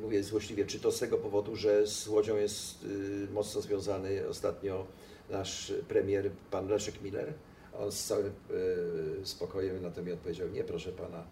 Mówię 0.02 0.24
złośliwie, 0.24 0.66
czy 0.66 0.80
to 0.80 0.92
z 0.92 1.00
tego 1.00 1.18
powodu, 1.18 1.56
że 1.56 1.88
z 1.88 2.08
Łodzią 2.08 2.38
jest 2.38 2.86
mocno 3.32 3.62
związany 3.62 4.28
ostatnio 4.28 4.88
nasz 5.30 5.74
premier, 5.88 6.32
pan 6.52 6.68
Leszek 6.68 7.02
Miller? 7.02 7.34
On 7.80 7.92
z 7.92 8.04
całym 8.04 8.34
spokojem 9.24 9.82
na 9.82 9.92
to 9.92 10.04
mi 10.04 10.12
odpowiedział, 10.12 10.50
nie 10.50 10.64
proszę 10.64 10.92
pana, 10.92 11.24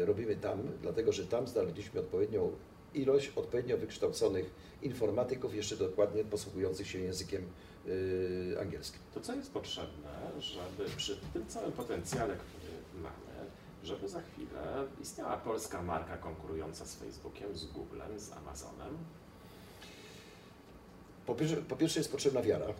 robimy 0.00 0.36
tam, 0.36 0.62
dlatego 0.82 1.12
że 1.12 1.26
tam 1.26 1.46
znaleźliśmy 1.46 2.00
odpowiednią 2.00 2.52
ilość 2.94 3.32
odpowiednio 3.36 3.76
wykształconych 3.78 4.50
informatyków, 4.82 5.54
jeszcze 5.54 5.76
dokładnie 5.76 6.24
posługujących 6.24 6.86
się 6.88 6.98
językiem 6.98 7.42
y, 7.86 8.56
angielskim. 8.60 9.00
To 9.14 9.20
co 9.20 9.34
jest 9.34 9.52
potrzebne, 9.52 10.10
żeby 10.40 10.90
przy 10.96 11.16
tym 11.32 11.46
całym 11.46 11.72
potencjale, 11.72 12.36
który 12.36 12.72
mamy, 13.02 13.50
żeby 13.84 14.08
za 14.08 14.20
chwilę 14.22 14.84
istniała 15.02 15.36
polska 15.36 15.82
marka 15.82 16.16
konkurująca 16.16 16.84
z 16.86 16.94
Facebookiem, 16.94 17.56
z 17.56 17.64
Googlem, 17.66 18.20
z 18.20 18.32
Amazonem? 18.32 18.96
Po 21.26 21.34
pierwsze, 21.34 21.56
po 21.56 21.76
pierwsze 21.76 22.00
jest 22.00 22.12
potrzebna 22.12 22.42
wiara. 22.42 22.66
Yy, 22.66 22.74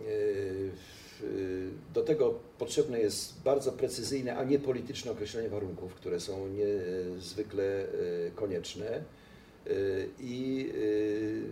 w- 0.00 1.70
Do 1.94 2.02
tego 2.02 2.34
potrzebne 2.58 3.00
jest 3.00 3.42
bardzo 3.42 3.72
precyzyjne, 3.72 4.36
a 4.36 4.44
nie 4.44 4.58
polityczne 4.58 5.10
określenie 5.12 5.48
warunków, 5.48 5.94
które 5.94 6.20
są 6.20 6.48
niezwykle 6.48 7.64
yy, 7.64 8.32
konieczne 8.34 8.84
yy, 8.86 9.02
i 10.20 10.66
yy, 10.74 11.42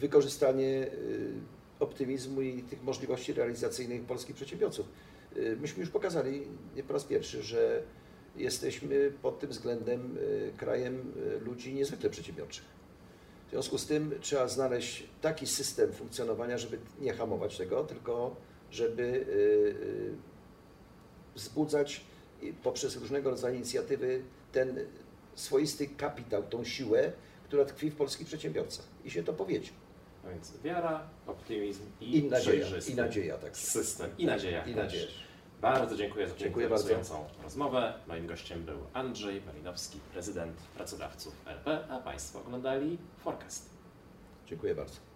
wykorzystanie 0.00 0.64
yy, 0.64 0.90
optymizmu 1.80 2.42
i 2.42 2.62
tych 2.62 2.82
możliwości 2.82 3.32
realizacyjnych 3.32 4.02
polskich 4.02 4.36
przedsiębiorców. 4.36 4.86
Myśmy 5.60 5.80
już 5.80 5.90
pokazali 5.90 6.42
nie 6.76 6.82
po 6.82 6.92
raz 6.92 7.04
pierwszy, 7.04 7.42
że 7.42 7.82
jesteśmy 8.36 9.12
pod 9.22 9.38
tym 9.38 9.50
względem 9.50 10.16
krajem 10.56 11.12
ludzi 11.44 11.74
niezwykle 11.74 12.10
przedsiębiorczych. 12.10 12.64
W 13.48 13.50
związku 13.50 13.78
z 13.78 13.86
tym 13.86 14.14
trzeba 14.20 14.48
znaleźć 14.48 15.04
taki 15.20 15.46
system 15.46 15.92
funkcjonowania, 15.92 16.58
żeby 16.58 16.78
nie 17.00 17.12
hamować 17.12 17.58
tego, 17.58 17.84
tylko 17.84 18.36
żeby 18.70 19.02
y, 19.02 19.06
y, 19.06 20.14
wzbudzać 21.34 22.04
poprzez 22.62 22.96
różnego 22.96 23.30
rodzaju 23.30 23.54
inicjatywy 23.54 24.22
ten 24.52 24.78
swoisty 25.38 25.86
kapitał, 25.86 26.42
tą 26.42 26.64
siłę, 26.64 27.12
która 27.44 27.64
tkwi 27.64 27.90
w 27.90 27.96
polskich 27.96 28.26
przedsiębiorcach. 28.26 28.84
I 29.04 29.10
się 29.10 29.22
to 29.22 29.32
powiedzie. 29.32 29.70
No 30.24 30.30
więc 30.30 30.52
wiara, 30.64 31.08
optymizm 31.26 31.82
i, 32.00 32.16
I 32.16 32.24
nadzieja, 32.24 32.66
i 32.88 32.94
nadzieja, 32.94 33.38
tak. 33.38 33.56
system. 33.56 34.10
I 34.18 34.26
nadzieja 34.26 34.64
I 34.64 34.74
nadzieja. 34.74 35.06
Bardzo 35.60 35.96
dziękuję 35.96 36.28
za 36.28 36.36
Dziękuję 36.36 36.68
bardzo. 36.68 36.88
rozmowę. 37.42 37.94
Moim 38.06 38.26
gościem 38.26 38.64
był 38.64 38.78
Andrzej 38.92 39.42
Malinowski, 39.46 39.98
prezydent 40.12 40.56
pracodawców 40.76 41.34
RP, 41.46 41.88
a 41.88 41.98
Państwo 41.98 42.40
oglądali 42.40 42.98
Forecast. 43.18 43.70
Dziękuję 44.46 44.74
bardzo. 44.74 45.07